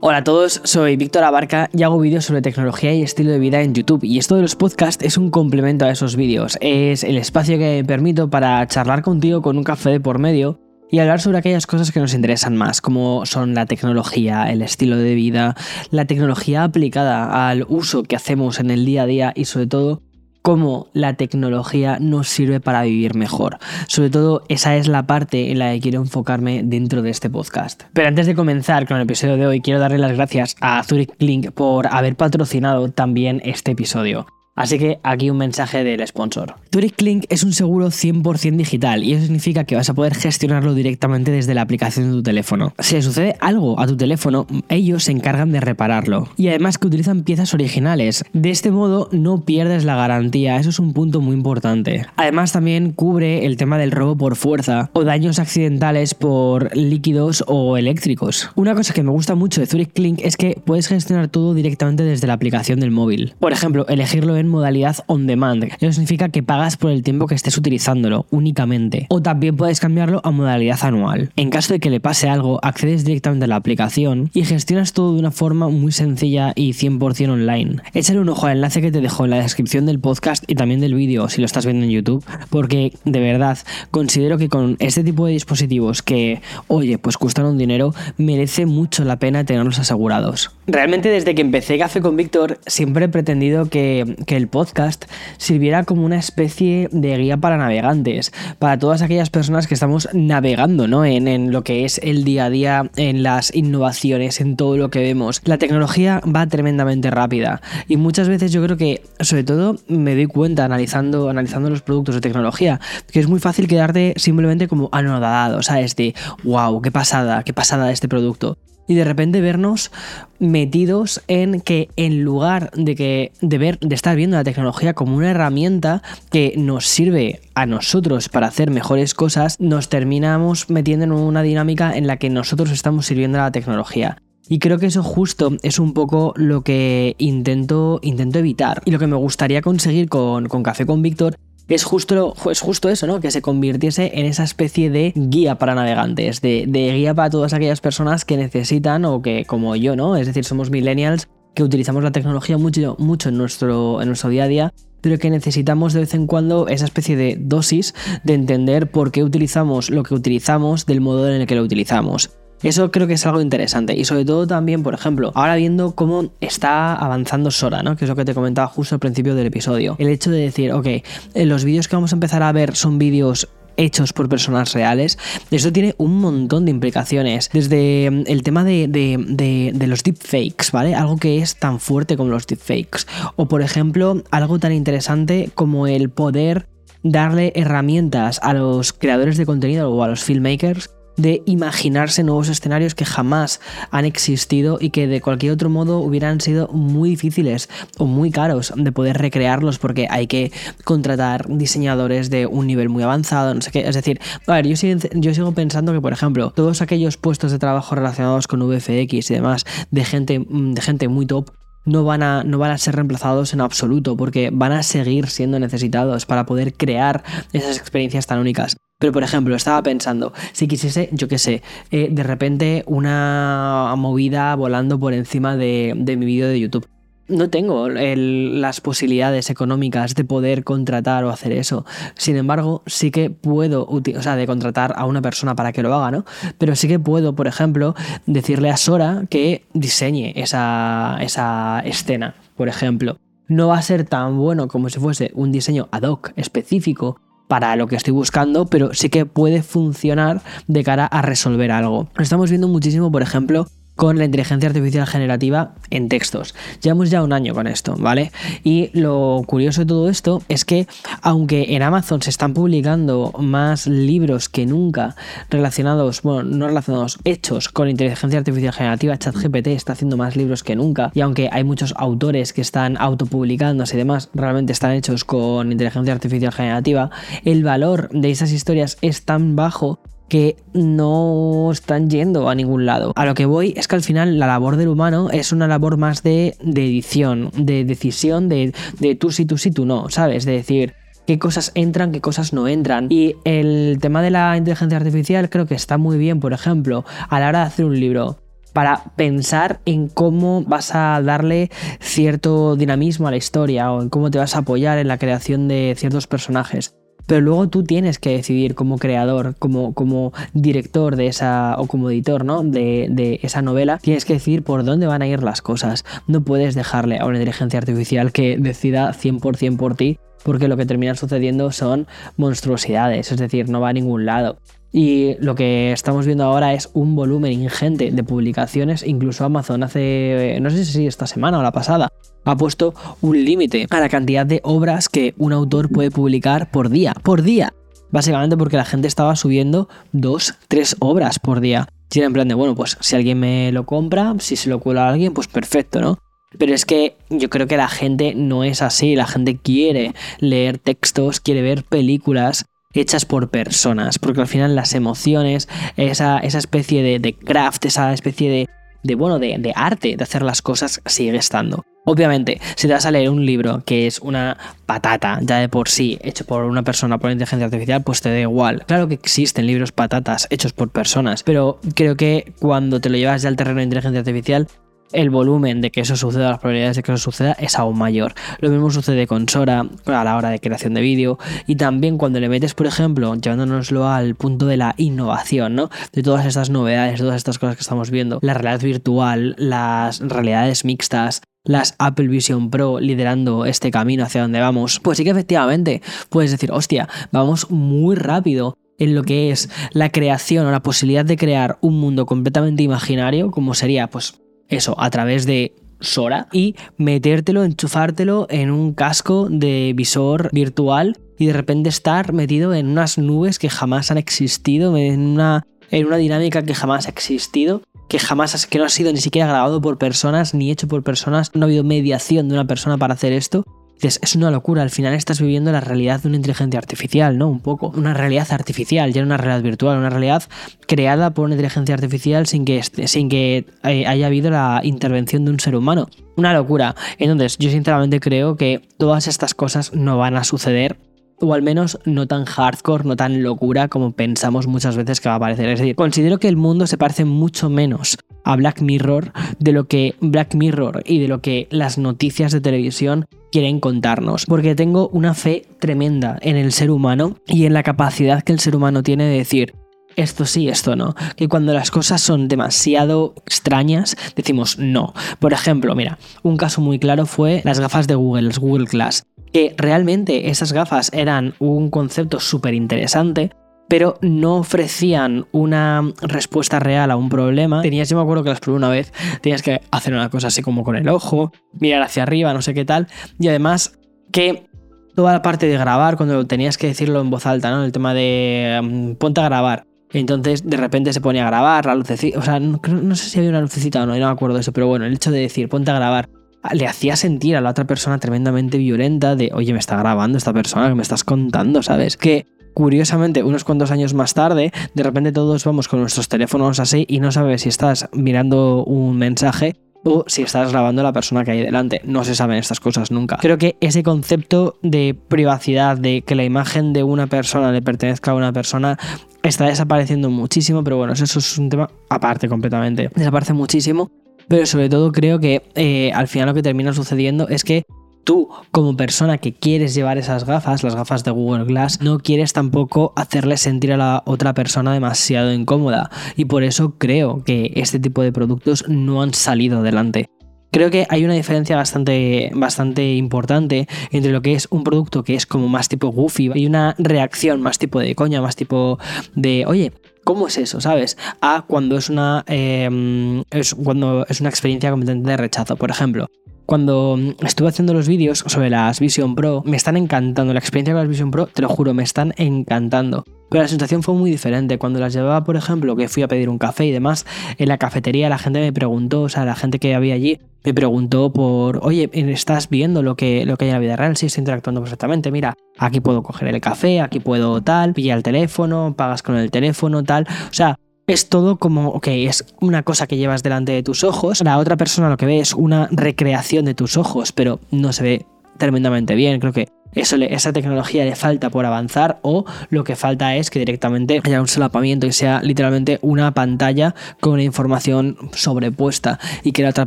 Hola 0.00 0.18
a 0.18 0.24
todos, 0.24 0.60
soy 0.64 0.96
Víctor 0.96 1.24
Abarca 1.24 1.70
y 1.72 1.82
hago 1.82 1.98
vídeos 1.98 2.26
sobre 2.26 2.42
tecnología 2.42 2.92
y 2.92 3.02
estilo 3.02 3.30
de 3.30 3.38
vida 3.38 3.62
en 3.62 3.74
YouTube. 3.74 4.04
Y 4.04 4.18
esto 4.18 4.36
de 4.36 4.42
los 4.42 4.54
podcasts 4.54 5.02
es 5.04 5.16
un 5.16 5.30
complemento 5.30 5.86
a 5.86 5.90
esos 5.90 6.16
vídeos, 6.16 6.58
es 6.60 7.04
el 7.04 7.16
espacio 7.16 7.56
que 7.56 7.80
me 7.80 7.84
permito 7.84 8.28
para 8.28 8.66
charlar 8.66 9.02
contigo 9.02 9.40
con 9.40 9.56
un 9.56 9.64
café 9.64 9.90
de 9.90 10.00
por 10.00 10.18
medio 10.18 10.60
y 10.90 10.98
hablar 10.98 11.20
sobre 11.20 11.38
aquellas 11.38 11.66
cosas 11.66 11.90
que 11.90 12.00
nos 12.00 12.12
interesan 12.12 12.56
más, 12.56 12.80
como 12.80 13.24
son 13.24 13.54
la 13.54 13.66
tecnología, 13.66 14.50
el 14.52 14.62
estilo 14.62 14.96
de 14.96 15.14
vida, 15.14 15.56
la 15.90 16.04
tecnología 16.04 16.64
aplicada 16.64 17.48
al 17.48 17.64
uso 17.68 18.02
que 18.02 18.16
hacemos 18.16 18.60
en 18.60 18.70
el 18.70 18.84
día 18.84 19.04
a 19.04 19.06
día 19.06 19.32
y 19.34 19.46
sobre 19.46 19.66
todo 19.66 20.02
cómo 20.44 20.88
la 20.92 21.14
tecnología 21.14 21.96
nos 21.98 22.28
sirve 22.28 22.60
para 22.60 22.82
vivir 22.82 23.14
mejor. 23.14 23.56
Sobre 23.88 24.10
todo 24.10 24.42
esa 24.50 24.76
es 24.76 24.88
la 24.88 25.06
parte 25.06 25.50
en 25.50 25.58
la 25.58 25.72
que 25.72 25.80
quiero 25.80 26.02
enfocarme 26.02 26.60
dentro 26.62 27.00
de 27.00 27.08
este 27.08 27.30
podcast. 27.30 27.84
Pero 27.94 28.08
antes 28.08 28.26
de 28.26 28.34
comenzar 28.34 28.86
con 28.86 28.98
el 28.98 29.04
episodio 29.04 29.38
de 29.38 29.46
hoy, 29.46 29.62
quiero 29.62 29.80
darle 29.80 29.96
las 29.96 30.12
gracias 30.12 30.54
a 30.60 30.84
Zurich 30.84 31.14
Link 31.18 31.52
por 31.52 31.86
haber 31.86 32.14
patrocinado 32.14 32.90
también 32.90 33.40
este 33.42 33.70
episodio. 33.70 34.26
Así 34.56 34.78
que 34.78 35.00
aquí 35.02 35.30
un 35.30 35.38
mensaje 35.38 35.82
del 35.82 36.06
sponsor. 36.06 36.54
Turic 36.70 37.00
Link 37.02 37.24
es 37.28 37.42
un 37.42 37.52
seguro 37.52 37.88
100% 37.88 38.56
digital 38.56 39.02
y 39.02 39.12
eso 39.12 39.24
significa 39.24 39.64
que 39.64 39.74
vas 39.74 39.90
a 39.90 39.94
poder 39.94 40.14
gestionarlo 40.14 40.74
directamente 40.74 41.32
desde 41.32 41.54
la 41.54 41.62
aplicación 41.62 42.06
de 42.06 42.12
tu 42.12 42.22
teléfono. 42.22 42.72
Si 42.78 42.94
le 42.94 43.02
sucede 43.02 43.36
algo 43.40 43.80
a 43.80 43.86
tu 43.86 43.96
teléfono, 43.96 44.46
ellos 44.68 45.04
se 45.04 45.12
encargan 45.12 45.50
de 45.50 45.60
repararlo. 45.60 46.28
Y 46.36 46.48
además 46.48 46.78
que 46.78 46.86
utilizan 46.86 47.24
piezas 47.24 47.52
originales. 47.52 48.24
De 48.32 48.50
este 48.50 48.70
modo 48.70 49.08
no 49.10 49.44
pierdes 49.44 49.84
la 49.84 49.96
garantía, 49.96 50.56
eso 50.56 50.70
es 50.70 50.78
un 50.78 50.92
punto 50.92 51.20
muy 51.20 51.34
importante. 51.34 52.06
Además 52.16 52.52
también 52.52 52.92
cubre 52.92 53.46
el 53.46 53.56
tema 53.56 53.76
del 53.78 53.90
robo 53.90 54.16
por 54.16 54.36
fuerza 54.36 54.90
o 54.92 55.02
daños 55.02 55.40
accidentales 55.40 56.14
por 56.14 56.76
líquidos 56.76 57.44
o 57.48 57.76
eléctricos. 57.76 58.50
Una 58.54 58.74
cosa 58.74 58.94
que 58.94 59.02
me 59.02 59.10
gusta 59.10 59.34
mucho 59.34 59.60
de 59.60 59.66
Zurich 59.66 59.98
Link 59.98 60.20
es 60.22 60.36
que 60.36 60.60
puedes 60.64 60.86
gestionar 60.86 61.28
todo 61.28 61.54
directamente 61.54 62.04
desde 62.04 62.28
la 62.28 62.34
aplicación 62.34 62.78
del 62.78 62.92
móvil. 62.92 63.34
Por 63.40 63.52
ejemplo, 63.52 63.86
elegirlo 63.88 64.36
en 64.36 64.43
modalidad 64.48 64.96
on 65.06 65.26
demand. 65.26 65.64
Eso 65.64 65.92
significa 65.92 66.28
que 66.28 66.42
pagas 66.42 66.76
por 66.76 66.90
el 66.90 67.02
tiempo 67.02 67.26
que 67.26 67.34
estés 67.34 67.56
utilizándolo 67.56 68.26
únicamente. 68.30 69.06
O 69.10 69.22
también 69.22 69.56
puedes 69.56 69.80
cambiarlo 69.80 70.20
a 70.24 70.30
modalidad 70.30 70.78
anual. 70.82 71.30
En 71.36 71.50
caso 71.50 71.72
de 71.72 71.80
que 71.80 71.90
le 71.90 72.00
pase 72.00 72.28
algo, 72.28 72.60
accedes 72.62 73.04
directamente 73.04 73.44
a 73.44 73.48
la 73.48 73.56
aplicación 73.56 74.30
y 74.34 74.44
gestionas 74.44 74.92
todo 74.92 75.14
de 75.14 75.18
una 75.18 75.30
forma 75.30 75.68
muy 75.68 75.92
sencilla 75.92 76.52
y 76.54 76.72
100% 76.72 77.30
online. 77.30 77.76
Échale 77.92 78.20
un 78.20 78.28
ojo 78.28 78.46
al 78.46 78.56
enlace 78.56 78.80
que 78.80 78.92
te 78.92 79.00
dejo 79.00 79.24
en 79.24 79.30
la 79.30 79.38
descripción 79.38 79.86
del 79.86 80.00
podcast 80.00 80.44
y 80.46 80.54
también 80.54 80.80
del 80.80 80.94
vídeo 80.94 81.28
si 81.28 81.40
lo 81.40 81.46
estás 81.46 81.66
viendo 81.66 81.84
en 81.84 81.90
YouTube, 81.90 82.24
porque 82.50 82.92
de 83.04 83.20
verdad 83.20 83.58
considero 83.90 84.38
que 84.38 84.48
con 84.48 84.76
este 84.78 85.04
tipo 85.04 85.26
de 85.26 85.32
dispositivos 85.32 86.02
que, 86.02 86.40
oye, 86.68 86.98
pues 86.98 87.16
cuestan 87.16 87.46
un 87.46 87.58
dinero, 87.58 87.94
merece 88.16 88.66
mucho 88.66 89.04
la 89.04 89.18
pena 89.18 89.44
tenerlos 89.44 89.78
asegurados. 89.78 90.50
Realmente 90.66 91.08
desde 91.08 91.34
que 91.34 91.42
empecé 91.42 91.78
Café 91.78 92.00
con 92.00 92.16
Víctor 92.16 92.58
siempre 92.66 93.06
he 93.06 93.08
pretendido 93.08 93.66
que 93.68 94.16
el 94.34 94.48
podcast 94.48 95.04
sirviera 95.38 95.84
como 95.84 96.04
una 96.04 96.18
especie 96.18 96.88
de 96.92 97.16
guía 97.16 97.36
para 97.36 97.56
navegantes, 97.56 98.32
para 98.58 98.78
todas 98.78 99.02
aquellas 99.02 99.30
personas 99.30 99.66
que 99.66 99.74
estamos 99.74 100.08
navegando 100.12 100.88
¿no? 100.88 101.04
en, 101.04 101.52
lo 101.52 101.62
que 101.62 101.84
es 101.84 101.98
el 102.02 102.24
día 102.24 102.46
a 102.46 102.50
día, 102.50 102.90
en 102.96 103.22
las 103.22 103.54
innovaciones, 103.54 104.40
en 104.40 104.56
todo 104.56 104.76
lo 104.76 104.90
que 104.90 105.00
vemos. 105.00 105.40
La 105.44 105.58
tecnología 105.58 106.20
va 106.24 106.46
tremendamente 106.46 107.10
rápida 107.10 107.60
y 107.88 107.96
muchas 107.96 108.28
veces 108.28 108.52
yo 108.52 108.62
creo 108.62 108.76
que, 108.76 109.02
sobre 109.20 109.44
todo, 109.44 109.76
me 109.88 110.14
doy 110.14 110.26
cuenta 110.26 110.64
analizando, 110.64 111.28
analizando 111.28 111.70
los 111.70 111.82
productos 111.82 112.14
de 112.16 112.20
tecnología, 112.20 112.80
que 113.10 113.20
es 113.20 113.28
muy 113.28 113.40
fácil 113.40 113.68
quedarte 113.68 114.14
simplemente 114.16 114.68
como 114.68 114.88
anodado, 114.92 115.62
¿sabes? 115.62 115.96
De, 115.96 116.14
wow, 116.42 116.80
qué 116.82 116.90
pasada, 116.90 117.42
qué 117.42 117.52
pasada 117.52 117.86
de 117.86 117.92
este 117.92 118.08
producto 118.08 118.58
y 118.86 118.94
de 118.94 119.04
repente 119.04 119.40
vernos 119.40 119.90
metidos 120.38 121.22
en 121.28 121.60
que 121.60 121.88
en 121.96 122.22
lugar 122.22 122.70
de 122.74 122.94
que 122.94 123.32
de 123.40 123.58
ver 123.58 123.78
de 123.78 123.94
estar 123.94 124.16
viendo 124.16 124.36
la 124.36 124.44
tecnología 124.44 124.94
como 124.94 125.16
una 125.16 125.30
herramienta 125.30 126.02
que 126.30 126.54
nos 126.56 126.86
sirve 126.86 127.40
a 127.54 127.66
nosotros 127.66 128.28
para 128.28 128.48
hacer 128.48 128.70
mejores 128.70 129.14
cosas, 129.14 129.58
nos 129.60 129.88
terminamos 129.88 130.70
metiendo 130.70 131.04
en 131.04 131.12
una 131.12 131.42
dinámica 131.42 131.96
en 131.96 132.06
la 132.06 132.16
que 132.16 132.30
nosotros 132.30 132.70
estamos 132.70 133.06
sirviendo 133.06 133.38
a 133.38 133.42
la 133.42 133.52
tecnología. 133.52 134.18
Y 134.46 134.58
creo 134.58 134.78
que 134.78 134.86
eso 134.86 135.02
justo 135.02 135.56
es 135.62 135.78
un 135.78 135.94
poco 135.94 136.34
lo 136.36 136.62
que 136.62 137.14
intento, 137.16 137.98
intento 138.02 138.38
evitar. 138.38 138.82
Y 138.84 138.90
lo 138.90 138.98
que 138.98 139.06
me 139.06 139.16
gustaría 139.16 139.62
conseguir 139.62 140.10
con, 140.10 140.48
con 140.48 140.62
Café 140.62 140.84
con 140.84 141.00
Víctor 141.00 141.36
es 141.68 141.84
justo, 141.84 142.34
es 142.50 142.60
justo 142.60 142.88
eso, 142.88 143.06
¿no? 143.06 143.20
Que 143.20 143.30
se 143.30 143.42
convirtiese 143.42 144.12
en 144.14 144.26
esa 144.26 144.44
especie 144.44 144.90
de 144.90 145.12
guía 145.16 145.56
para 145.56 145.74
navegantes, 145.74 146.40
de, 146.40 146.66
guía 146.66 147.14
para 147.14 147.30
todas 147.30 147.52
aquellas 147.52 147.80
personas 147.80 148.24
que 148.24 148.36
necesitan 148.36 149.04
o 149.04 149.22
que, 149.22 149.44
como 149.46 149.74
yo, 149.76 149.96
¿no? 149.96 150.16
Es 150.16 150.26
decir, 150.26 150.44
somos 150.44 150.70
millennials 150.70 151.28
que 151.54 151.62
utilizamos 151.62 152.02
la 152.02 152.12
tecnología 152.12 152.58
mucho, 152.58 152.96
mucho 152.98 153.28
en, 153.28 153.38
nuestro, 153.38 154.02
en 154.02 154.08
nuestro 154.08 154.28
día 154.28 154.44
a 154.44 154.48
día, 154.48 154.74
pero 155.00 155.18
que 155.18 155.30
necesitamos 155.30 155.92
de 155.92 156.00
vez 156.00 156.14
en 156.14 156.26
cuando 156.26 156.66
esa 156.68 156.84
especie 156.84 157.16
de 157.16 157.36
dosis 157.38 157.94
de 158.24 158.34
entender 158.34 158.90
por 158.90 159.12
qué 159.12 159.22
utilizamos 159.22 159.90
lo 159.90 160.02
que 160.02 160.14
utilizamos 160.14 160.86
del 160.86 161.00
modo 161.00 161.28
en 161.28 161.40
el 161.40 161.46
que 161.46 161.54
lo 161.54 161.62
utilizamos. 161.62 162.30
Eso 162.64 162.90
creo 162.90 163.06
que 163.06 163.14
es 163.14 163.26
algo 163.26 163.40
interesante. 163.40 163.94
Y 163.94 164.04
sobre 164.04 164.24
todo 164.24 164.46
también, 164.46 164.82
por 164.82 164.94
ejemplo, 164.94 165.32
ahora 165.34 165.54
viendo 165.56 165.94
cómo 165.94 166.32
está 166.40 166.94
avanzando 166.94 167.50
Sora, 167.50 167.82
¿no? 167.82 167.96
Que 167.96 168.06
es 168.06 168.08
lo 168.08 168.16
que 168.16 168.24
te 168.24 168.34
comentaba 168.34 168.66
justo 168.66 168.96
al 168.96 169.00
principio 169.00 169.34
del 169.34 169.46
episodio. 169.46 169.96
El 169.98 170.08
hecho 170.08 170.30
de 170.30 170.40
decir, 170.40 170.72
ok, 170.72 170.86
los 171.34 171.64
vídeos 171.64 171.88
que 171.88 171.96
vamos 171.96 172.12
a 172.12 172.16
empezar 172.16 172.42
a 172.42 172.50
ver 172.52 172.74
son 172.74 172.98
vídeos 172.98 173.48
hechos 173.76 174.12
por 174.12 174.28
personas 174.28 174.72
reales. 174.72 175.18
Eso 175.50 175.72
tiene 175.72 175.94
un 175.98 176.18
montón 176.20 176.64
de 176.64 176.70
implicaciones. 176.70 177.50
Desde 177.52 178.10
mm, 178.10 178.24
el 178.26 178.42
tema 178.42 178.64
de, 178.64 178.88
de, 178.88 179.86
los 179.86 180.02
deepfakes, 180.02 180.70
¿vale? 180.72 180.94
Algo 180.94 181.16
que 181.16 181.38
es 181.38 181.56
tan 181.56 181.80
fuerte 181.80 182.16
como 182.16 182.30
los 182.30 182.46
deepfakes. 182.46 183.06
O 183.36 183.46
por 183.46 183.62
ejemplo, 183.62 184.22
algo 184.30 184.58
tan 184.58 184.72
interesante 184.72 185.50
como 185.54 185.86
el 185.86 186.10
poder 186.10 186.66
darle 187.02 187.52
herramientas 187.54 188.40
a 188.42 188.54
los 188.54 188.94
creadores 188.94 189.36
de 189.36 189.44
contenido 189.44 189.90
o 189.92 190.02
a 190.02 190.08
los 190.08 190.24
filmmakers 190.24 190.90
de 191.16 191.42
imaginarse 191.46 192.22
nuevos 192.22 192.48
escenarios 192.48 192.94
que 192.94 193.04
jamás 193.04 193.60
han 193.90 194.04
existido 194.04 194.78
y 194.80 194.90
que 194.90 195.06
de 195.06 195.20
cualquier 195.20 195.52
otro 195.52 195.70
modo 195.70 195.98
hubieran 195.98 196.40
sido 196.40 196.68
muy 196.68 197.10
difíciles 197.10 197.68
o 197.98 198.06
muy 198.06 198.30
caros 198.30 198.72
de 198.76 198.92
poder 198.92 199.18
recrearlos 199.18 199.78
porque 199.78 200.06
hay 200.10 200.26
que 200.26 200.52
contratar 200.84 201.46
diseñadores 201.48 202.30
de 202.30 202.46
un 202.46 202.66
nivel 202.66 202.88
muy 202.88 203.02
avanzado, 203.02 203.54
no 203.54 203.60
sé 203.60 203.70
qué. 203.70 203.88
Es 203.88 203.94
decir, 203.94 204.20
a 204.46 204.54
ver, 204.54 204.66
yo 204.66 204.76
sigo, 204.76 205.00
yo 205.14 205.34
sigo 205.34 205.52
pensando 205.52 205.92
que, 205.92 206.00
por 206.00 206.12
ejemplo, 206.12 206.50
todos 206.50 206.82
aquellos 206.82 207.16
puestos 207.16 207.52
de 207.52 207.58
trabajo 207.58 207.94
relacionados 207.94 208.46
con 208.46 208.60
VFX 208.60 209.30
y 209.30 209.34
demás 209.34 209.64
de 209.90 210.04
gente, 210.04 210.44
de 210.48 210.80
gente 210.80 211.08
muy 211.08 211.26
top 211.26 211.50
no 211.84 212.04
van, 212.04 212.22
a, 212.22 212.44
no 212.44 212.58
van 212.58 212.70
a 212.70 212.78
ser 212.78 212.96
reemplazados 212.96 213.52
en 213.52 213.60
absoluto 213.60 214.16
porque 214.16 214.50
van 214.52 214.72
a 214.72 214.82
seguir 214.82 215.28
siendo 215.28 215.58
necesitados 215.58 216.26
para 216.26 216.46
poder 216.46 216.74
crear 216.74 217.22
esas 217.52 217.76
experiencias 217.78 218.26
tan 218.26 218.38
únicas. 218.38 218.76
Pero, 219.04 219.12
por 219.12 219.22
ejemplo, 219.22 219.54
estaba 219.54 219.82
pensando, 219.82 220.32
si 220.52 220.66
quisiese, 220.66 221.10
yo 221.12 221.28
qué 221.28 221.36
sé, 221.36 221.62
eh, 221.90 222.08
de 222.10 222.22
repente 222.22 222.84
una 222.86 223.92
movida 223.98 224.56
volando 224.56 224.98
por 224.98 225.12
encima 225.12 225.58
de, 225.58 225.92
mi 225.94 226.24
vídeo 226.24 226.48
de 226.48 226.58
YouTube. 226.58 226.88
No 227.28 227.50
tengo 227.50 227.90
las 227.90 228.80
posibilidades 228.80 229.50
económicas 229.50 230.14
de 230.14 230.24
poder 230.24 230.64
contratar 230.64 231.22
o 231.24 231.28
hacer 231.28 231.52
eso. 231.52 231.84
Sin 232.14 232.38
embargo, 232.38 232.82
sí 232.86 233.10
que 233.10 233.28
puedo, 233.28 233.86
o 233.86 234.22
sea, 234.22 234.36
de 234.36 234.46
contratar 234.46 234.94
a 234.96 235.04
una 235.04 235.20
persona 235.20 235.54
para 235.54 235.72
que 235.72 235.82
lo 235.82 235.92
haga, 235.92 236.10
¿no? 236.10 236.24
Pero 236.56 236.74
sí 236.74 236.88
que 236.88 236.98
puedo, 236.98 237.34
por 237.34 237.46
ejemplo, 237.46 237.94
decirle 238.24 238.70
a 238.70 238.78
Sora 238.78 239.26
que 239.28 239.66
diseñe 239.74 240.32
esa, 240.34 241.18
esa 241.20 241.82
escena, 241.84 242.36
por 242.56 242.68
ejemplo. 242.68 243.18
No 243.48 243.68
va 243.68 243.76
a 243.76 243.82
ser 243.82 244.04
tan 244.06 244.38
bueno 244.38 244.66
como 244.66 244.88
si 244.88 244.98
fuese 244.98 245.30
un 245.34 245.52
diseño 245.52 245.88
ad 245.92 246.04
hoc 246.04 246.32
específico 246.36 247.20
para 247.48 247.76
lo 247.76 247.86
que 247.86 247.96
estoy 247.96 248.12
buscando, 248.12 248.66
pero 248.66 248.94
sí 248.94 249.08
que 249.08 249.26
puede 249.26 249.62
funcionar 249.62 250.40
de 250.66 250.84
cara 250.84 251.06
a 251.06 251.22
resolver 251.22 251.70
algo. 251.70 252.08
Estamos 252.18 252.50
viendo 252.50 252.68
muchísimo, 252.68 253.10
por 253.10 253.22
ejemplo, 253.22 253.66
con 253.96 254.18
la 254.18 254.24
inteligencia 254.24 254.68
artificial 254.68 255.06
generativa 255.06 255.74
en 255.90 256.08
textos. 256.08 256.54
Llevamos 256.82 257.10
ya 257.10 257.22
un 257.22 257.32
año 257.32 257.54
con 257.54 257.66
esto, 257.66 257.94
¿vale? 257.98 258.32
Y 258.62 258.90
lo 258.92 259.42
curioso 259.46 259.82
de 259.82 259.86
todo 259.86 260.08
esto 260.08 260.42
es 260.48 260.64
que 260.64 260.86
aunque 261.22 261.74
en 261.74 261.82
Amazon 261.82 262.22
se 262.22 262.30
están 262.30 262.54
publicando 262.54 263.32
más 263.38 263.86
libros 263.86 264.48
que 264.48 264.66
nunca 264.66 265.14
relacionados, 265.50 266.22
bueno, 266.22 266.42
no 266.42 266.66
relacionados, 266.66 267.18
hechos 267.24 267.68
con 267.68 267.88
inteligencia 267.88 268.38
artificial 268.38 268.72
generativa, 268.72 269.18
ChatGPT 269.18 269.68
está 269.68 269.92
haciendo 269.92 270.16
más 270.16 270.36
libros 270.36 270.62
que 270.62 270.76
nunca 270.76 271.10
y 271.14 271.20
aunque 271.20 271.48
hay 271.52 271.64
muchos 271.64 271.94
autores 271.96 272.52
que 272.52 272.60
están 272.60 272.96
autopublicándose 272.98 273.94
y 273.94 273.98
demás, 273.98 274.30
realmente 274.34 274.72
están 274.72 274.92
hechos 274.92 275.24
con 275.24 275.70
inteligencia 275.70 276.12
artificial 276.12 276.52
generativa, 276.52 277.10
el 277.44 277.62
valor 277.62 278.08
de 278.10 278.30
esas 278.30 278.52
historias 278.52 278.98
es 279.02 279.24
tan 279.24 279.56
bajo 279.56 280.00
que 280.28 280.56
no 280.72 281.70
están 281.72 282.10
yendo 282.10 282.48
a 282.48 282.54
ningún 282.54 282.86
lado. 282.86 283.12
A 283.16 283.26
lo 283.26 283.34
que 283.34 283.46
voy 283.46 283.74
es 283.76 283.88
que 283.88 283.96
al 283.96 284.02
final 284.02 284.38
la 284.38 284.46
labor 284.46 284.76
del 284.76 284.88
humano 284.88 285.28
es 285.30 285.52
una 285.52 285.68
labor 285.68 285.96
más 285.96 286.22
de, 286.22 286.56
edición, 286.60 287.50
de 287.56 287.84
decisión, 287.84 288.48
de, 288.48 288.72
de 288.98 289.14
tú 289.14 289.30
sí, 289.30 289.44
tú 289.44 289.58
sí, 289.58 289.70
tú 289.70 289.86
no, 289.86 290.08
¿sabes? 290.08 290.44
De 290.44 290.52
decir, 290.52 290.94
qué 291.26 291.38
cosas 291.38 291.72
entran, 291.74 292.12
qué 292.12 292.20
cosas 292.20 292.52
no 292.52 292.68
entran. 292.68 293.08
Y 293.10 293.36
el 293.44 293.98
tema 294.00 294.22
de 294.22 294.30
la 294.30 294.56
inteligencia 294.56 294.98
artificial 294.98 295.50
creo 295.50 295.66
que 295.66 295.74
está 295.74 295.98
muy 295.98 296.18
bien, 296.18 296.40
por 296.40 296.52
ejemplo, 296.52 297.04
a 297.28 297.40
la 297.40 297.48
hora 297.48 297.60
de 297.60 297.66
hacer 297.66 297.84
un 297.84 297.98
libro. 297.98 298.38
para 298.72 299.04
pensar 299.14 299.78
en 299.84 300.08
cómo 300.08 300.64
vas 300.64 300.96
a 300.96 301.22
darle 301.22 301.70
cierto 302.00 302.74
dinamismo 302.74 303.28
a 303.28 303.30
la 303.30 303.36
historia 303.36 303.92
o 303.92 304.02
en 304.02 304.08
cómo 304.08 304.32
te 304.32 304.38
vas 304.38 304.56
a 304.56 304.60
apoyar 304.60 304.98
en 304.98 305.06
la 305.06 305.16
creación 305.16 305.68
de 305.68 305.94
ciertos 305.96 306.26
personajes. 306.26 306.96
Pero 307.26 307.40
luego 307.40 307.68
tú 307.68 307.84
tienes 307.84 308.18
que 308.18 308.30
decidir 308.30 308.74
como 308.74 308.98
creador, 308.98 309.54
como, 309.58 309.94
como 309.94 310.32
director 310.52 311.16
de 311.16 311.26
esa, 311.26 311.76
o 311.78 311.86
como 311.86 312.10
editor, 312.10 312.44
¿no? 312.44 312.62
De, 312.62 313.08
de, 313.10 313.40
esa 313.42 313.62
novela, 313.62 313.98
tienes 313.98 314.24
que 314.24 314.34
decidir 314.34 314.62
por 314.62 314.84
dónde 314.84 315.06
van 315.06 315.22
a 315.22 315.26
ir 315.26 315.42
las 315.42 315.62
cosas. 315.62 316.04
No 316.26 316.42
puedes 316.42 316.74
dejarle 316.74 317.18
a 317.18 317.26
una 317.26 317.38
inteligencia 317.38 317.78
artificial 317.78 318.32
que 318.32 318.56
decida 318.58 319.12
100% 319.12 319.76
por 319.76 319.96
ti, 319.96 320.18
porque 320.44 320.68
lo 320.68 320.76
que 320.76 320.86
termina 320.86 321.14
sucediendo 321.14 321.72
son 321.72 322.06
monstruosidades, 322.36 323.32
es 323.32 323.38
decir, 323.38 323.68
no 323.68 323.80
va 323.80 323.88
a 323.88 323.94
ningún 323.94 324.26
lado. 324.26 324.58
Y 324.96 325.34
lo 325.40 325.56
que 325.56 325.90
estamos 325.90 326.24
viendo 326.24 326.44
ahora 326.44 326.72
es 326.72 326.88
un 326.92 327.16
volumen 327.16 327.50
ingente 327.50 328.12
de 328.12 328.22
publicaciones. 328.22 329.04
Incluso 329.04 329.44
Amazon 329.44 329.82
hace, 329.82 330.56
no 330.62 330.70
sé 330.70 330.84
si 330.84 331.08
esta 331.08 331.26
semana 331.26 331.58
o 331.58 331.62
la 331.64 331.72
pasada, 331.72 332.12
ha 332.44 332.56
puesto 332.56 332.94
un 333.20 333.44
límite 333.44 333.88
a 333.90 333.98
la 333.98 334.08
cantidad 334.08 334.46
de 334.46 334.60
obras 334.62 335.08
que 335.08 335.34
un 335.36 335.52
autor 335.52 335.90
puede 335.90 336.12
publicar 336.12 336.70
por 336.70 336.90
día. 336.90 337.12
Por 337.24 337.42
día. 337.42 337.74
Básicamente 338.12 338.56
porque 338.56 338.76
la 338.76 338.84
gente 338.84 339.08
estaba 339.08 339.34
subiendo 339.34 339.88
dos, 340.12 340.54
tres 340.68 340.94
obras 341.00 341.40
por 341.40 341.58
día. 341.58 341.88
Y 342.12 342.20
era 342.20 342.28
en 342.28 342.32
plan 342.32 342.46
de, 342.46 342.54
bueno, 342.54 342.76
pues 342.76 342.96
si 343.00 343.16
alguien 343.16 343.40
me 343.40 343.72
lo 343.72 343.86
compra, 343.86 344.36
si 344.38 344.54
se 344.54 344.70
lo 344.70 344.78
cuela 344.78 345.08
a 345.08 345.10
alguien, 345.10 345.34
pues 345.34 345.48
perfecto, 345.48 346.00
¿no? 346.00 346.20
Pero 346.56 346.72
es 346.72 346.84
que 346.84 347.16
yo 347.30 347.50
creo 347.50 347.66
que 347.66 347.76
la 347.76 347.88
gente 347.88 348.36
no 348.36 348.62
es 348.62 348.80
así. 348.80 349.16
La 349.16 349.26
gente 349.26 349.56
quiere 349.56 350.14
leer 350.38 350.78
textos, 350.78 351.40
quiere 351.40 351.62
ver 351.62 351.82
películas 351.82 352.66
hechas 352.94 353.24
por 353.24 353.50
personas, 353.50 354.18
porque 354.18 354.40
al 354.40 354.46
final 354.46 354.74
las 354.74 354.94
emociones, 354.94 355.68
esa, 355.96 356.38
esa 356.38 356.58
especie 356.58 357.02
de, 357.02 357.34
craft, 357.34 357.84
esa 357.86 358.12
especie 358.12 358.50
de, 358.50 358.68
de 359.02 359.14
bueno, 359.14 359.38
de, 359.38 359.56
de, 359.58 359.72
arte 359.74 360.16
de 360.16 360.24
hacer 360.24 360.42
las 360.42 360.62
cosas 360.62 361.00
sigue 361.06 361.36
estando. 361.36 361.84
Obviamente, 362.06 362.60
si 362.76 362.86
te 362.86 362.92
vas 362.92 363.06
a 363.06 363.10
leer 363.10 363.30
un 363.30 363.46
libro 363.46 363.82
que 363.86 364.06
es 364.06 364.18
una 364.20 364.58
patata 364.84 365.38
ya 365.40 365.58
de 365.58 365.70
por 365.70 365.88
sí, 365.88 366.18
hecho 366.22 366.44
por 366.44 366.64
una 366.64 366.82
persona 366.82 367.16
por 367.16 367.30
inteligencia 367.30 367.64
artificial, 367.64 368.02
pues 368.02 368.20
te 368.20 368.28
da 368.28 368.40
igual. 368.40 368.84
Claro 368.86 369.08
que 369.08 369.14
existen 369.14 369.66
libros 369.66 369.90
patatas 369.90 370.46
hechos 370.50 370.74
por 370.74 370.90
personas, 370.90 371.42
pero 371.42 371.80
creo 371.94 372.14
que 372.16 372.52
cuando 372.60 373.00
te 373.00 373.08
lo 373.08 373.16
llevas 373.16 373.40
ya 373.40 373.48
al 373.48 373.56
terreno 373.56 373.78
de 373.78 373.84
inteligencia 373.84 374.20
artificial, 374.20 374.68
el 375.12 375.30
volumen 375.30 375.80
de 375.80 375.90
que 375.90 376.00
eso 376.00 376.16
suceda, 376.16 376.50
las 376.50 376.58
probabilidades 376.58 376.96
de 376.96 377.02
que 377.02 377.12
eso 377.12 377.30
suceda 377.30 377.52
es 377.52 377.78
aún 377.78 377.98
mayor. 377.98 378.34
Lo 378.60 378.70
mismo 378.70 378.90
sucede 378.90 379.26
con 379.26 379.48
Sora 379.48 379.86
a 380.06 380.24
la 380.24 380.36
hora 380.36 380.50
de 380.50 380.60
creación 380.60 380.94
de 380.94 381.00
vídeo 381.00 381.38
y 381.66 381.76
también 381.76 382.18
cuando 382.18 382.40
le 382.40 382.48
metes, 382.48 382.74
por 382.74 382.86
ejemplo, 382.86 383.34
llevándonoslo 383.34 384.08
al 384.08 384.34
punto 384.34 384.66
de 384.66 384.76
la 384.76 384.94
innovación, 384.98 385.74
¿no? 385.74 385.90
De 386.12 386.22
todas 386.22 386.46
estas 386.46 386.70
novedades, 386.70 387.20
todas 387.20 387.36
estas 387.36 387.58
cosas 387.58 387.76
que 387.76 387.82
estamos 387.82 388.10
viendo, 388.10 388.38
la 388.42 388.54
realidad 388.54 388.82
virtual, 388.82 389.54
las 389.58 390.20
realidades 390.20 390.84
mixtas, 390.84 391.42
las 391.64 391.94
Apple 391.98 392.28
Vision 392.28 392.70
Pro 392.70 393.00
liderando 393.00 393.64
este 393.64 393.90
camino 393.90 394.24
hacia 394.24 394.42
donde 394.42 394.60
vamos, 394.60 395.00
pues 395.00 395.18
sí 395.18 395.24
que 395.24 395.30
efectivamente 395.30 396.02
puedes 396.28 396.50
decir, 396.50 396.70
hostia, 396.72 397.08
vamos 397.32 397.70
muy 397.70 398.16
rápido 398.16 398.76
en 398.98 399.14
lo 399.14 399.24
que 399.24 399.50
es 399.50 399.70
la 399.92 400.10
creación 400.10 400.66
o 400.66 400.70
la 400.70 400.82
posibilidad 400.82 401.24
de 401.24 401.36
crear 401.36 401.78
un 401.80 401.98
mundo 401.98 402.26
completamente 402.26 402.82
imaginario, 402.82 403.50
como 403.50 403.74
sería 403.74 404.08
pues 404.08 404.34
eso, 404.74 404.94
a 404.98 405.10
través 405.10 405.46
de 405.46 405.74
Sora 406.00 406.48
y 406.52 406.76
metértelo, 406.96 407.64
enchufártelo 407.64 408.46
en 408.50 408.70
un 408.70 408.94
casco 408.94 409.48
de 409.50 409.92
visor 409.96 410.50
virtual 410.52 411.16
y 411.38 411.46
de 411.46 411.52
repente 411.52 411.88
estar 411.88 412.32
metido 412.32 412.74
en 412.74 412.88
unas 412.88 413.18
nubes 413.18 413.58
que 413.58 413.70
jamás 413.70 414.10
han 414.10 414.18
existido, 414.18 414.96
en 414.96 415.20
una, 415.20 415.66
en 415.90 416.06
una 416.06 416.16
dinámica 416.16 416.62
que 416.62 416.74
jamás 416.74 417.06
ha 417.06 417.10
existido, 417.10 417.82
que 418.08 418.18
jamás 418.18 418.66
que 418.66 418.78
no 418.78 418.84
ha 418.84 418.90
sido 418.90 419.12
ni 419.12 419.20
siquiera 419.20 419.48
grabado 419.48 419.80
por 419.80 419.98
personas 419.98 420.54
ni 420.54 420.70
hecho 420.70 420.88
por 420.88 421.02
personas, 421.02 421.50
no 421.54 421.62
ha 421.62 421.66
habido 421.66 421.84
mediación 421.84 422.48
de 422.48 422.54
una 422.54 422.66
persona 422.66 422.98
para 422.98 423.14
hacer 423.14 423.32
esto 423.32 423.64
es 424.02 424.34
una 424.36 424.50
locura, 424.50 424.82
al 424.82 424.90
final 424.90 425.14
estás 425.14 425.40
viviendo 425.40 425.72
la 425.72 425.80
realidad 425.80 426.20
de 426.20 426.28
una 426.28 426.36
inteligencia 426.36 426.78
artificial, 426.78 427.38
¿no? 427.38 427.48
Un 427.48 427.60
poco. 427.60 427.92
Una 427.96 428.12
realidad 428.14 428.46
artificial, 428.50 429.12
ya 429.12 429.22
una 429.22 429.36
realidad 429.36 429.62
virtual, 429.62 429.98
una 429.98 430.10
realidad 430.10 430.42
creada 430.86 431.30
por 431.32 431.46
una 431.46 431.54
inteligencia 431.54 431.94
artificial 431.94 432.46
sin 432.46 432.64
que, 432.64 432.82
sin 432.82 433.28
que 433.28 433.66
eh, 433.82 434.06
haya 434.06 434.26
habido 434.26 434.50
la 434.50 434.80
intervención 434.82 435.44
de 435.44 435.52
un 435.52 435.60
ser 435.60 435.76
humano. 435.76 436.08
Una 436.36 436.52
locura. 436.52 436.94
Entonces, 437.18 437.56
yo 437.58 437.70
sinceramente 437.70 438.20
creo 438.20 438.56
que 438.56 438.82
todas 438.98 439.26
estas 439.28 439.54
cosas 439.54 439.94
no 439.94 440.18
van 440.18 440.36
a 440.36 440.44
suceder 440.44 440.98
o 441.40 441.52
al 441.54 441.62
menos 441.62 441.98
no 442.04 442.26
tan 442.26 442.44
hardcore, 442.44 443.04
no 443.04 443.16
tan 443.16 443.42
locura 443.42 443.88
como 443.88 444.12
pensamos 444.12 444.66
muchas 444.66 444.96
veces 444.96 445.20
que 445.20 445.28
va 445.28 445.36
a 445.36 445.40
parecer. 445.40 445.68
Es 445.68 445.80
decir, 445.80 445.96
considero 445.96 446.38
que 446.38 446.48
el 446.48 446.56
mundo 446.56 446.86
se 446.86 446.98
parece 446.98 447.24
mucho 447.24 447.68
menos 447.70 448.18
a 448.44 448.56
Black 448.56 448.80
Mirror 448.80 449.32
de 449.58 449.72
lo 449.72 449.88
que 449.88 450.14
Black 450.20 450.54
Mirror 450.54 451.02
y 451.04 451.20
de 451.20 451.28
lo 451.28 451.40
que 451.40 451.66
las 451.70 451.98
noticias 451.98 452.52
de 452.52 452.60
televisión 452.60 453.26
quieren 453.50 453.80
contarnos, 453.80 454.46
porque 454.46 454.74
tengo 454.74 455.08
una 455.08 455.34
fe 455.34 455.66
tremenda 455.78 456.38
en 456.42 456.56
el 456.56 456.72
ser 456.72 456.90
humano 456.90 457.36
y 457.46 457.66
en 457.66 457.72
la 457.72 457.82
capacidad 457.82 458.42
que 458.42 458.52
el 458.52 458.60
ser 458.60 458.76
humano 458.76 459.02
tiene 459.02 459.24
de 459.24 459.38
decir, 459.38 459.74
esto 460.16 460.44
sí, 460.44 460.68
esto 460.68 460.96
no. 460.96 461.14
Que 461.36 461.48
cuando 461.48 461.72
las 461.72 461.90
cosas 461.90 462.20
son 462.20 462.48
demasiado 462.48 463.34
extrañas, 463.46 464.16
decimos 464.36 464.78
no. 464.78 465.12
Por 465.40 465.52
ejemplo, 465.52 465.94
mira, 465.94 466.18
un 466.42 466.56
caso 466.56 466.80
muy 466.80 466.98
claro 466.98 467.26
fue 467.26 467.62
las 467.64 467.80
gafas 467.80 468.06
de 468.06 468.14
Google, 468.14 468.50
Google 468.58 468.86
Glass 468.86 469.24
que 469.54 469.72
realmente 469.78 470.50
esas 470.50 470.72
gafas 470.72 471.12
eran 471.14 471.54
un 471.60 471.88
concepto 471.88 472.40
súper 472.40 472.74
interesante, 472.74 473.52
pero 473.88 474.18
no 474.22 474.56
ofrecían 474.56 475.46
una 475.52 476.02
respuesta 476.22 476.80
real 476.80 477.10
a 477.10 477.16
un 477.16 477.28
problema. 477.28 477.82
Tenías, 477.82 478.08
yo 478.08 478.16
me 478.16 478.22
acuerdo 478.22 478.42
que 478.42 478.50
las 478.50 478.60
probé 478.60 478.76
una 478.76 478.88
vez, 478.88 479.12
tenías 479.40 479.62
que 479.62 479.80
hacer 479.90 480.14
una 480.14 480.30
cosa 480.30 480.48
así 480.48 480.62
como 480.62 480.84
con 480.84 480.96
el 480.96 481.08
ojo, 481.08 481.52
mirar 481.72 482.02
hacia 482.02 482.22
arriba, 482.22 482.52
no 482.54 482.62
sé 482.62 482.74
qué 482.74 482.84
tal, 482.84 483.08
y 483.38 483.48
además 483.48 483.98
que 484.32 484.66
toda 485.14 485.32
la 485.32 485.42
parte 485.42 485.66
de 485.66 485.78
grabar, 485.78 486.16
cuando 486.16 486.46
tenías 486.46 486.76
que 486.76 486.88
decirlo 486.88 487.20
en 487.20 487.30
voz 487.30 487.46
alta, 487.46 487.70
¿no? 487.70 487.84
El 487.84 487.92
tema 487.92 488.14
de 488.14 488.80
mm, 488.82 489.12
ponte 489.14 489.40
a 489.40 489.44
grabar. 489.44 489.86
Entonces 490.12 490.64
de 490.64 490.76
repente 490.76 491.12
se 491.12 491.20
ponía 491.20 491.44
a 491.44 491.50
grabar, 491.50 491.86
la 491.86 491.94
lucecita, 491.94 492.38
o 492.38 492.42
sea, 492.42 492.60
no, 492.60 492.80
no, 492.88 493.16
sé 493.16 493.30
si 493.30 493.38
había 493.38 493.50
una 493.50 493.60
lucecita 493.60 494.02
o 494.02 494.06
no, 494.06 494.12
no 494.16 494.26
me 494.26 494.32
acuerdo 494.32 494.54
de 494.54 494.60
eso, 494.60 494.72
pero 494.72 494.86
bueno, 494.86 495.06
el 495.06 495.14
hecho 495.14 495.32
de 495.32 495.40
decir 495.40 495.68
ponte 495.68 495.90
a 495.90 495.94
grabar 495.94 496.28
le 496.72 496.86
hacía 496.86 497.16
sentir 497.16 497.56
a 497.56 497.60
la 497.60 497.70
otra 497.70 497.84
persona 497.84 498.18
tremendamente 498.18 498.78
violenta 498.78 499.36
de, 499.36 499.50
oye, 499.52 499.72
me 499.72 499.78
está 499.78 499.96
grabando 499.98 500.38
esta 500.38 500.52
persona 500.52 500.88
que 500.88 500.94
me 500.94 501.02
estás 501.02 501.24
contando, 501.24 501.82
¿sabes? 501.82 502.16
Que 502.16 502.46
curiosamente, 502.74 503.42
unos 503.42 503.64
cuantos 503.64 503.90
años 503.90 504.14
más 504.14 504.34
tarde, 504.34 504.72
de 504.94 505.02
repente 505.02 505.32
todos 505.32 505.64
vamos 505.64 505.88
con 505.88 506.00
nuestros 506.00 506.28
teléfonos 506.28 506.80
así 506.80 507.06
y 507.08 507.20
no 507.20 507.32
sabes 507.32 507.62
si 507.62 507.68
estás 507.68 508.08
mirando 508.12 508.84
un 508.84 509.16
mensaje 509.16 509.76
o 510.04 510.24
si 510.26 510.42
estás 510.42 510.70
grabando 510.70 511.00
a 511.00 511.04
la 511.04 511.12
persona 511.12 511.44
que 511.44 511.52
hay 511.52 511.62
delante. 511.62 512.02
No 512.04 512.24
se 512.24 512.34
saben 512.34 512.58
estas 512.58 512.80
cosas 512.80 513.10
nunca. 513.10 513.38
Creo 513.40 513.56
que 513.56 513.76
ese 513.80 514.02
concepto 514.02 514.76
de 514.82 515.16
privacidad, 515.28 515.96
de 515.96 516.22
que 516.22 516.34
la 516.34 516.44
imagen 516.44 516.92
de 516.92 517.02
una 517.02 517.26
persona 517.26 517.72
le 517.72 517.80
pertenezca 517.80 518.32
a 518.32 518.34
una 518.34 518.52
persona, 518.52 518.98
está 519.42 519.64
desapareciendo 519.64 520.28
muchísimo, 520.28 520.84
pero 520.84 520.98
bueno, 520.98 521.14
eso 521.14 521.24
es 521.24 521.58
un 521.58 521.70
tema 521.70 521.88
aparte 522.10 522.48
completamente. 522.48 523.10
Desaparece 523.14 523.54
muchísimo 523.54 524.10
pero 524.48 524.66
sobre 524.66 524.88
todo 524.88 525.12
creo 525.12 525.38
que 525.38 525.62
eh, 525.74 526.12
al 526.12 526.28
final 526.28 526.48
lo 526.48 526.54
que 526.54 526.62
termina 526.62 526.92
sucediendo 526.92 527.48
es 527.48 527.64
que 527.64 527.84
tú 528.24 528.48
como 528.70 528.96
persona 528.96 529.38
que 529.38 529.52
quieres 529.52 529.94
llevar 529.94 530.18
esas 530.18 530.44
gafas, 530.44 530.82
las 530.82 530.96
gafas 530.96 531.24
de 531.24 531.30
Google 531.30 531.64
Glass, 531.64 532.00
no 532.00 532.18
quieres 532.18 532.52
tampoco 532.52 533.12
hacerle 533.16 533.56
sentir 533.56 533.92
a 533.92 533.96
la 533.96 534.22
otra 534.26 534.54
persona 534.54 534.92
demasiado 534.92 535.52
incómoda. 535.52 536.10
Y 536.36 536.46
por 536.46 536.64
eso 536.64 536.94
creo 536.98 537.44
que 537.44 537.72
este 537.76 538.00
tipo 538.00 538.22
de 538.22 538.32
productos 538.32 538.88
no 538.88 539.22
han 539.22 539.34
salido 539.34 539.78
adelante. 539.78 540.28
Creo 540.72 540.90
que 540.90 541.06
hay 541.08 541.24
una 541.24 541.34
diferencia 541.34 541.76
bastante, 541.76 542.50
bastante 542.52 543.14
importante 543.14 543.86
entre 544.10 544.32
lo 544.32 544.42
que 544.42 544.54
es 544.54 544.66
un 544.70 544.82
producto 544.82 545.22
que 545.22 545.36
es 545.36 545.46
como 545.46 545.68
más 545.68 545.88
tipo 545.88 546.08
goofy 546.08 546.50
y 546.52 546.66
una 546.66 546.96
reacción 546.98 547.62
más 547.62 547.78
tipo 547.78 548.00
de 548.00 548.16
coña, 548.16 548.42
más 548.42 548.56
tipo 548.56 548.98
de, 549.36 549.64
oye, 549.68 549.92
¿Cómo 550.24 550.46
es 550.46 550.56
eso, 550.56 550.80
sabes? 550.80 551.18
A 551.42 551.64
cuando 551.66 551.98
es 551.98 552.08
una, 552.08 552.44
em, 552.46 553.44
es, 553.50 553.74
cuando 553.74 554.24
es 554.26 554.40
una 554.40 554.48
experiencia 554.48 554.90
completamente 554.90 555.30
de 555.30 555.36
rechazo. 555.36 555.76
Por 555.76 555.90
ejemplo, 555.90 556.28
cuando 556.66 557.18
estuve 557.40 557.68
haciendo 557.68 557.94
los 557.94 558.08
vídeos 558.08 558.44
sobre 558.46 558.70
las 558.70 559.00
Vision 559.00 559.34
Pro, 559.34 559.62
me 559.64 559.76
están 559.76 559.96
encantando. 559.96 560.52
La 560.52 560.60
experiencia 560.60 560.94
con 560.94 561.00
las 561.00 561.08
Vision 561.08 561.30
Pro, 561.30 561.46
te 561.46 561.62
lo 561.62 561.68
juro, 561.68 561.94
me 561.94 562.02
están 562.02 562.32
encantando. 562.36 563.24
Pero 563.50 563.62
la 563.62 563.68
sensación 563.68 564.02
fue 564.02 564.14
muy 564.14 564.30
diferente. 564.30 564.78
Cuando 564.78 564.98
las 564.98 565.12
llevaba, 565.12 565.44
por 565.44 565.56
ejemplo, 565.56 565.94
que 565.96 566.08
fui 566.08 566.22
a 566.22 566.28
pedir 566.28 566.48
un 566.48 566.58
café 566.58 566.86
y 566.86 566.90
demás, 566.90 567.26
en 567.58 567.68
la 567.68 567.78
cafetería 567.78 568.28
la 568.28 568.38
gente 568.38 568.60
me 568.60 568.72
preguntó, 568.72 569.22
o 569.22 569.28
sea, 569.28 569.44
la 569.44 569.54
gente 569.54 569.78
que 569.78 569.94
había 569.94 570.14
allí 570.14 570.40
me 570.64 570.72
preguntó 570.72 571.32
por, 571.32 571.80
oye, 571.82 572.08
¿estás 572.12 572.70
viendo 572.70 573.02
lo 573.02 573.16
que, 573.16 573.44
lo 573.44 573.56
que 573.56 573.66
hay 573.66 573.70
en 573.70 573.74
la 573.74 573.80
vida 573.80 573.96
real? 573.96 574.16
Sí, 574.16 574.26
estoy 574.26 574.40
interactuando 574.40 574.80
perfectamente. 574.80 575.30
Mira, 575.30 575.54
aquí 575.78 576.00
puedo 576.00 576.22
coger 576.22 576.48
el 576.48 576.60
café, 576.60 577.00
aquí 577.00 577.20
puedo 577.20 577.62
tal, 577.62 577.92
pillar 577.92 578.16
el 578.16 578.22
teléfono, 578.22 578.94
pagas 578.96 579.22
con 579.22 579.36
el 579.36 579.50
teléfono, 579.50 580.02
tal. 580.02 580.26
O 580.50 580.54
sea, 580.54 580.78
es 581.06 581.28
todo 581.28 581.56
como, 581.56 581.88
ok, 581.88 582.08
es 582.08 582.44
una 582.60 582.82
cosa 582.82 583.06
que 583.06 583.16
llevas 583.16 583.42
delante 583.42 583.72
de 583.72 583.82
tus 583.82 584.04
ojos. 584.04 584.42
La 584.42 584.58
otra 584.58 584.76
persona 584.76 585.10
lo 585.10 585.16
que 585.16 585.26
ve 585.26 585.40
es 585.40 585.52
una 585.52 585.88
recreación 585.90 586.64
de 586.64 586.74
tus 586.74 586.96
ojos, 586.96 587.32
pero 587.32 587.60
no 587.70 587.92
se 587.92 588.02
ve 588.02 588.26
tremendamente 588.58 589.14
bien. 589.14 589.40
Creo 589.40 589.52
que 589.52 589.68
eso 589.94 590.16
esa 590.16 590.52
tecnología 590.52 591.04
le 591.04 591.16
falta 591.16 591.50
por 591.50 591.66
avanzar 591.66 592.18
o 592.22 592.44
lo 592.70 592.84
que 592.84 592.96
falta 592.96 593.36
es 593.36 593.50
que 593.50 593.58
directamente 593.58 594.20
haya 594.24 594.40
un 594.40 594.48
solapamiento 594.48 595.06
y 595.06 595.12
sea 595.12 595.42
literalmente 595.42 595.98
una 596.02 596.32
pantalla 596.34 596.94
con 597.20 597.40
información 597.40 598.16
sobrepuesta 598.32 599.18
y 599.42 599.52
que 599.52 599.62
la 599.62 599.70
otra 599.70 599.86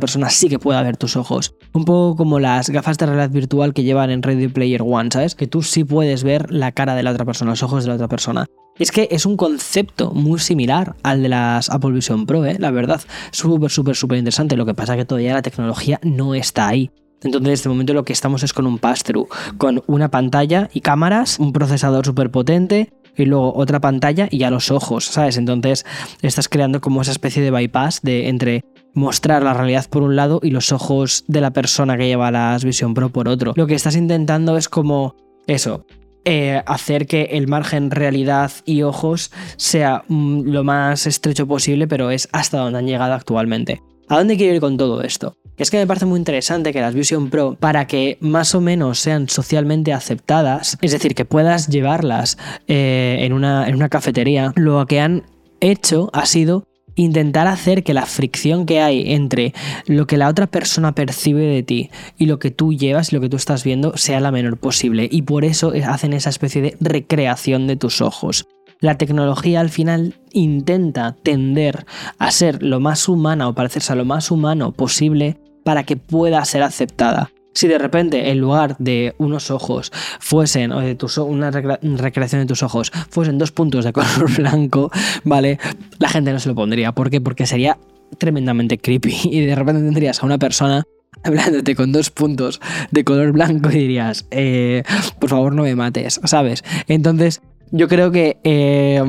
persona 0.00 0.30
sí 0.30 0.48
que 0.48 0.58
pueda 0.58 0.82
ver 0.82 0.96
tus 0.96 1.16
ojos. 1.16 1.54
Un 1.72 1.84
poco 1.84 2.16
como 2.16 2.40
las 2.40 2.70
gafas 2.70 2.98
de 2.98 3.06
realidad 3.06 3.30
virtual 3.30 3.74
que 3.74 3.82
llevan 3.82 4.10
en 4.10 4.22
Ready 4.22 4.48
Player 4.48 4.82
One, 4.82 5.10
¿sabes? 5.12 5.34
Que 5.34 5.46
tú 5.46 5.62
sí 5.62 5.84
puedes 5.84 6.24
ver 6.24 6.50
la 6.50 6.72
cara 6.72 6.94
de 6.94 7.02
la 7.02 7.10
otra 7.10 7.24
persona, 7.24 7.52
los 7.52 7.62
ojos 7.62 7.84
de 7.84 7.88
la 7.88 7.94
otra 7.96 8.08
persona. 8.08 8.46
Es 8.78 8.92
que 8.92 9.08
es 9.10 9.26
un 9.26 9.36
concepto 9.36 10.12
muy 10.12 10.38
similar 10.38 10.94
al 11.02 11.22
de 11.22 11.28
las 11.28 11.68
Apple 11.68 11.90
Vision 11.90 12.26
Pro, 12.26 12.44
¿eh? 12.44 12.56
la 12.58 12.70
verdad. 12.70 13.00
Súper, 13.32 13.70
súper, 13.70 13.96
súper 13.96 14.18
interesante. 14.18 14.56
Lo 14.56 14.66
que 14.66 14.74
pasa 14.74 14.94
es 14.94 14.98
que 14.98 15.04
todavía 15.04 15.34
la 15.34 15.42
tecnología 15.42 15.98
no 16.02 16.34
está 16.34 16.68
ahí. 16.68 16.90
Entonces, 17.22 17.62
de 17.62 17.68
momento 17.68 17.94
lo 17.94 18.04
que 18.04 18.12
estamos 18.12 18.42
es 18.42 18.52
con 18.52 18.66
un 18.66 18.78
pass-through, 18.78 19.28
con 19.56 19.82
una 19.86 20.10
pantalla 20.10 20.70
y 20.72 20.80
cámaras, 20.80 21.38
un 21.38 21.52
procesador 21.52 22.06
súper 22.06 22.30
potente 22.30 22.92
y 23.16 23.24
luego 23.24 23.52
otra 23.54 23.80
pantalla 23.80 24.28
y 24.30 24.38
ya 24.38 24.50
los 24.50 24.70
ojos, 24.70 25.06
¿sabes? 25.06 25.36
Entonces 25.36 25.84
estás 26.22 26.48
creando 26.48 26.80
como 26.80 27.02
esa 27.02 27.10
especie 27.10 27.42
de 27.42 27.50
bypass 27.50 28.00
de 28.02 28.28
entre 28.28 28.64
mostrar 28.94 29.42
la 29.42 29.54
realidad 29.54 29.86
por 29.90 30.02
un 30.02 30.16
lado 30.16 30.40
y 30.42 30.50
los 30.50 30.72
ojos 30.72 31.24
de 31.26 31.40
la 31.40 31.52
persona 31.52 31.96
que 31.96 32.06
lleva 32.06 32.30
las 32.30 32.64
Vision 32.64 32.94
Pro 32.94 33.10
por 33.10 33.28
otro. 33.28 33.52
Lo 33.56 33.66
que 33.66 33.74
estás 33.74 33.96
intentando 33.96 34.56
es 34.56 34.68
como 34.68 35.16
eso, 35.46 35.84
eh, 36.24 36.62
hacer 36.66 37.06
que 37.06 37.22
el 37.32 37.48
margen 37.48 37.90
realidad 37.90 38.52
y 38.64 38.82
ojos 38.82 39.30
sea 39.56 40.04
mm, 40.08 40.42
lo 40.42 40.62
más 40.62 41.06
estrecho 41.06 41.46
posible, 41.46 41.88
pero 41.88 42.10
es 42.10 42.28
hasta 42.32 42.58
donde 42.58 42.78
han 42.78 42.86
llegado 42.86 43.14
actualmente. 43.14 43.80
¿A 44.08 44.16
dónde 44.16 44.36
quiero 44.36 44.54
ir 44.54 44.60
con 44.60 44.78
todo 44.78 45.02
esto? 45.02 45.36
Es 45.58 45.70
que 45.70 45.76
me 45.76 45.86
parece 45.86 46.06
muy 46.06 46.18
interesante 46.18 46.72
que 46.72 46.80
las 46.80 46.94
Vision 46.94 47.30
Pro, 47.30 47.56
para 47.58 47.86
que 47.86 48.16
más 48.20 48.54
o 48.54 48.60
menos 48.60 49.00
sean 49.00 49.28
socialmente 49.28 49.92
aceptadas, 49.92 50.78
es 50.80 50.92
decir, 50.92 51.14
que 51.14 51.24
puedas 51.24 51.68
llevarlas 51.68 52.38
eh, 52.68 53.18
en, 53.20 53.32
una, 53.32 53.68
en 53.68 53.74
una 53.74 53.88
cafetería, 53.88 54.52
lo 54.56 54.86
que 54.86 55.00
han 55.00 55.24
hecho 55.60 56.08
ha 56.12 56.26
sido 56.26 56.64
intentar 56.94 57.46
hacer 57.46 57.84
que 57.84 57.94
la 57.94 58.06
fricción 58.06 58.66
que 58.66 58.80
hay 58.80 59.12
entre 59.12 59.52
lo 59.86 60.06
que 60.06 60.16
la 60.16 60.28
otra 60.28 60.46
persona 60.46 60.94
percibe 60.94 61.42
de 61.42 61.62
ti 61.62 61.90
y 62.16 62.26
lo 62.26 62.38
que 62.38 62.50
tú 62.50 62.72
llevas 62.72 63.12
y 63.12 63.16
lo 63.16 63.20
que 63.20 63.28
tú 63.28 63.36
estás 63.36 63.62
viendo 63.62 63.96
sea 63.96 64.20
la 64.20 64.32
menor 64.32 64.56
posible. 64.56 65.08
Y 65.10 65.22
por 65.22 65.44
eso 65.44 65.72
hacen 65.86 66.12
esa 66.12 66.30
especie 66.30 66.62
de 66.62 66.76
recreación 66.80 67.66
de 67.66 67.76
tus 67.76 68.00
ojos. 68.00 68.46
La 68.80 68.96
tecnología 68.96 69.60
al 69.60 69.70
final 69.70 70.14
intenta 70.32 71.16
tender 71.22 71.84
a 72.18 72.30
ser 72.30 72.62
lo 72.62 72.78
más 72.78 73.08
humana 73.08 73.48
o 73.48 73.54
parecerse 73.54 73.92
a 73.92 73.96
lo 73.96 74.04
más 74.04 74.30
humano 74.30 74.72
posible 74.72 75.36
para 75.64 75.82
que 75.82 75.96
pueda 75.96 76.44
ser 76.44 76.62
aceptada. 76.62 77.32
Si 77.54 77.66
de 77.66 77.78
repente 77.78 78.30
en 78.30 78.38
lugar 78.38 78.76
de 78.78 79.16
unos 79.18 79.50
ojos 79.50 79.90
fuesen, 80.20 80.70
o 80.70 80.80
de 80.80 80.96
una 81.22 81.50
recreación 81.50 82.42
de 82.42 82.46
tus 82.46 82.62
ojos, 82.62 82.92
fuesen 83.10 83.36
dos 83.36 83.50
puntos 83.50 83.84
de 83.84 83.92
color 83.92 84.30
blanco, 84.36 84.92
¿vale? 85.24 85.58
La 85.98 86.08
gente 86.08 86.32
no 86.32 86.38
se 86.38 86.48
lo 86.48 86.54
pondría. 86.54 86.92
¿Por 86.92 87.10
qué? 87.10 87.20
Porque 87.20 87.46
sería 87.46 87.78
tremendamente 88.18 88.78
creepy 88.78 89.12
y 89.24 89.40
de 89.44 89.56
repente 89.56 89.82
tendrías 89.82 90.22
a 90.22 90.26
una 90.26 90.38
persona 90.38 90.84
hablándote 91.24 91.74
con 91.74 91.90
dos 91.90 92.10
puntos 92.10 92.60
de 92.92 93.02
color 93.02 93.32
blanco 93.32 93.70
y 93.72 93.78
dirías, 93.78 94.26
eh, 94.30 94.84
por 95.18 95.30
favor 95.30 95.52
no 95.52 95.64
me 95.64 95.74
mates, 95.74 96.20
¿sabes? 96.24 96.62
Entonces 96.86 97.42
yo 97.70 97.88
creo 97.88 98.10
que 98.10 98.38
eh, 98.44 99.02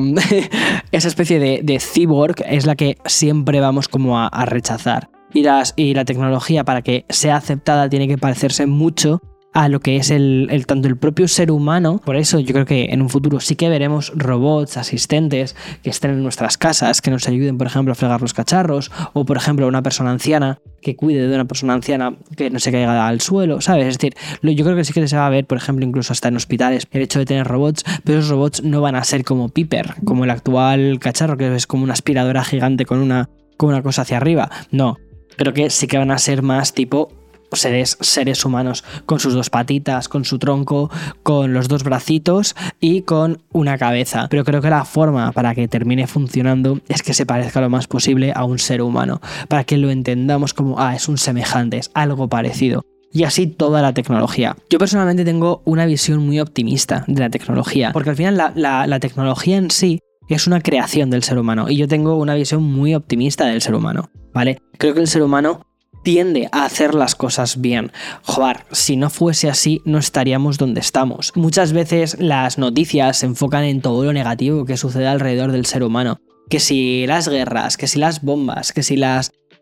esa 0.92 1.08
especie 1.08 1.38
de, 1.38 1.80
cyborg 1.80 2.36
es 2.46 2.66
la 2.66 2.76
que 2.76 2.98
siempre 3.04 3.60
vamos 3.60 3.88
como 3.88 4.18
a, 4.18 4.44
rechazar. 4.46 5.10
Y, 5.32 5.44
y 5.76 5.94
la 5.94 6.04
tecnología 6.04 6.64
para 6.64 6.82
que 6.82 7.04
sea 7.08 7.36
aceptada 7.36 7.88
tiene 7.88 8.08
que 8.08 8.18
parecerse 8.18 8.66
mucho 8.66 9.22
a 9.52 9.68
lo 9.68 9.80
que 9.80 9.96
es 9.96 10.10
el, 10.10 10.64
tanto 10.66 10.88
el 10.88 10.96
propio 10.96 11.28
ser 11.28 11.50
humano. 11.50 12.00
Por 12.04 12.16
eso 12.16 12.38
yo 12.38 12.52
creo 12.52 12.66
que 12.66 12.86
en 12.90 13.02
un 13.02 13.08
futuro 13.08 13.40
sí 13.40 13.56
que 13.56 13.68
veremos 13.68 14.12
robots, 14.14 14.76
asistentes 14.76 15.56
que 15.82 15.90
estén 15.90 16.12
en 16.12 16.22
nuestras 16.22 16.56
casas, 16.56 17.00
que 17.00 17.10
nos 17.10 17.26
ayuden, 17.28 17.58
por 17.58 17.66
ejemplo, 17.66 17.92
a 17.92 17.94
fregar 17.94 18.20
los 18.20 18.34
cacharros, 18.34 18.90
o 19.12 19.24
por 19.24 19.36
ejemplo, 19.36 19.66
una 19.66 19.82
persona 19.82 20.10
anciana 20.10 20.60
que 20.80 20.96
cuide 20.96 21.26
de 21.26 21.34
una 21.34 21.44
persona 21.44 21.74
anciana 21.74 22.16
que 22.36 22.50
no 22.50 22.58
se 22.58 22.72
caiga 22.72 23.06
al 23.06 23.20
suelo, 23.20 23.60
¿sabes? 23.60 23.86
Es 23.86 23.98
decir, 23.98 24.14
yo 24.42 24.64
creo 24.64 24.76
que 24.76 24.84
sí 24.84 24.92
que 24.92 25.06
se 25.06 25.16
va 25.16 25.26
a 25.26 25.30
ver, 25.30 25.46
por 25.46 25.58
ejemplo, 25.58 25.84
incluso 25.84 26.12
hasta 26.12 26.28
en 26.28 26.36
hospitales, 26.36 26.86
el 26.90 27.02
hecho 27.02 27.18
de 27.18 27.26
tener 27.26 27.46
robots, 27.46 27.84
pero 28.04 28.20
esos 28.20 28.30
robots 28.30 28.62
no 28.62 28.80
van 28.80 28.94
a 28.94 29.04
ser 29.04 29.24
como 29.24 29.48
Piper, 29.48 29.94
como 30.04 30.24
el 30.24 30.30
actual 30.30 30.98
cacharro, 31.00 31.36
que 31.36 31.54
es 31.54 31.66
como 31.66 31.84
una 31.84 31.92
aspiradora 31.92 32.44
gigante 32.44 32.86
con 32.86 32.98
una, 33.00 33.28
con 33.56 33.70
una 33.70 33.82
cosa 33.82 34.02
hacia 34.02 34.16
arriba. 34.16 34.50
No, 34.70 34.96
creo 35.36 35.52
que 35.52 35.70
sí 35.70 35.86
que 35.86 35.98
van 35.98 36.10
a 36.10 36.18
ser 36.18 36.42
más 36.42 36.72
tipo 36.72 37.19
seres, 37.52 37.96
seres 38.00 38.44
humanos 38.44 38.84
con 39.06 39.20
sus 39.20 39.34
dos 39.34 39.50
patitas, 39.50 40.08
con 40.08 40.24
su 40.24 40.38
tronco, 40.38 40.90
con 41.22 41.52
los 41.52 41.68
dos 41.68 41.84
bracitos 41.84 42.54
y 42.80 43.02
con 43.02 43.42
una 43.52 43.78
cabeza. 43.78 44.28
Pero 44.30 44.44
creo 44.44 44.60
que 44.60 44.70
la 44.70 44.84
forma 44.84 45.32
para 45.32 45.54
que 45.54 45.68
termine 45.68 46.06
funcionando 46.06 46.80
es 46.88 47.02
que 47.02 47.14
se 47.14 47.26
parezca 47.26 47.60
lo 47.60 47.70
más 47.70 47.86
posible 47.86 48.32
a 48.34 48.44
un 48.44 48.58
ser 48.58 48.82
humano, 48.82 49.20
para 49.48 49.64
que 49.64 49.76
lo 49.76 49.90
entendamos 49.90 50.54
como, 50.54 50.80
ah, 50.80 50.94
es 50.94 51.08
un 51.08 51.18
semejante, 51.18 51.78
es 51.78 51.90
algo 51.94 52.28
parecido 52.28 52.84
y 53.12 53.24
así 53.24 53.46
toda 53.46 53.82
la 53.82 53.92
tecnología. 53.92 54.56
Yo 54.68 54.78
personalmente 54.78 55.24
tengo 55.24 55.62
una 55.64 55.86
visión 55.86 56.18
muy 56.24 56.40
optimista 56.40 57.04
de 57.06 57.20
la 57.20 57.30
tecnología, 57.30 57.90
porque 57.92 58.10
al 58.10 58.16
final 58.16 58.36
la, 58.36 58.86
la, 58.86 59.00
tecnología 59.00 59.56
en 59.56 59.70
sí 59.70 60.00
es 60.28 60.46
una 60.46 60.60
creación 60.60 61.10
del 61.10 61.22
ser 61.22 61.38
humano 61.38 61.68
y 61.68 61.76
yo 61.76 61.88
tengo 61.88 62.16
una 62.16 62.34
visión 62.34 62.62
muy 62.62 62.94
optimista 62.94 63.46
del 63.46 63.60
ser 63.62 63.74
humano, 63.74 64.10
¿vale? 64.32 64.60
Creo 64.78 64.94
que 64.94 65.00
el 65.00 65.08
ser 65.08 65.22
humano 65.22 65.66
tiende 66.02 66.48
a 66.52 66.64
hacer 66.64 66.94
las 66.94 67.14
cosas 67.14 67.60
bien. 67.60 67.92
Joder, 68.22 68.64
si 68.72 68.96
no 68.96 69.10
fuese 69.10 69.48
así, 69.48 69.82
no 69.84 69.98
estaríamos 69.98 70.58
donde 70.58 70.80
estamos. 70.80 71.32
Muchas 71.34 71.72
veces 71.72 72.16
las 72.18 72.58
noticias 72.58 73.18
se 73.18 73.26
enfocan 73.26 73.64
en 73.64 73.80
todo 73.80 74.04
lo 74.04 74.12
negativo 74.12 74.64
que 74.64 74.76
sucede 74.76 75.06
alrededor 75.06 75.52
del 75.52 75.66
ser 75.66 75.82
humano. 75.82 76.18
Que 76.48 76.60
si 76.60 77.06
las 77.06 77.28
guerras, 77.28 77.76
que 77.76 77.86
si 77.86 77.98
las 77.98 78.22
bombas, 78.22 78.72
que 78.72 78.82
si 78.82 79.00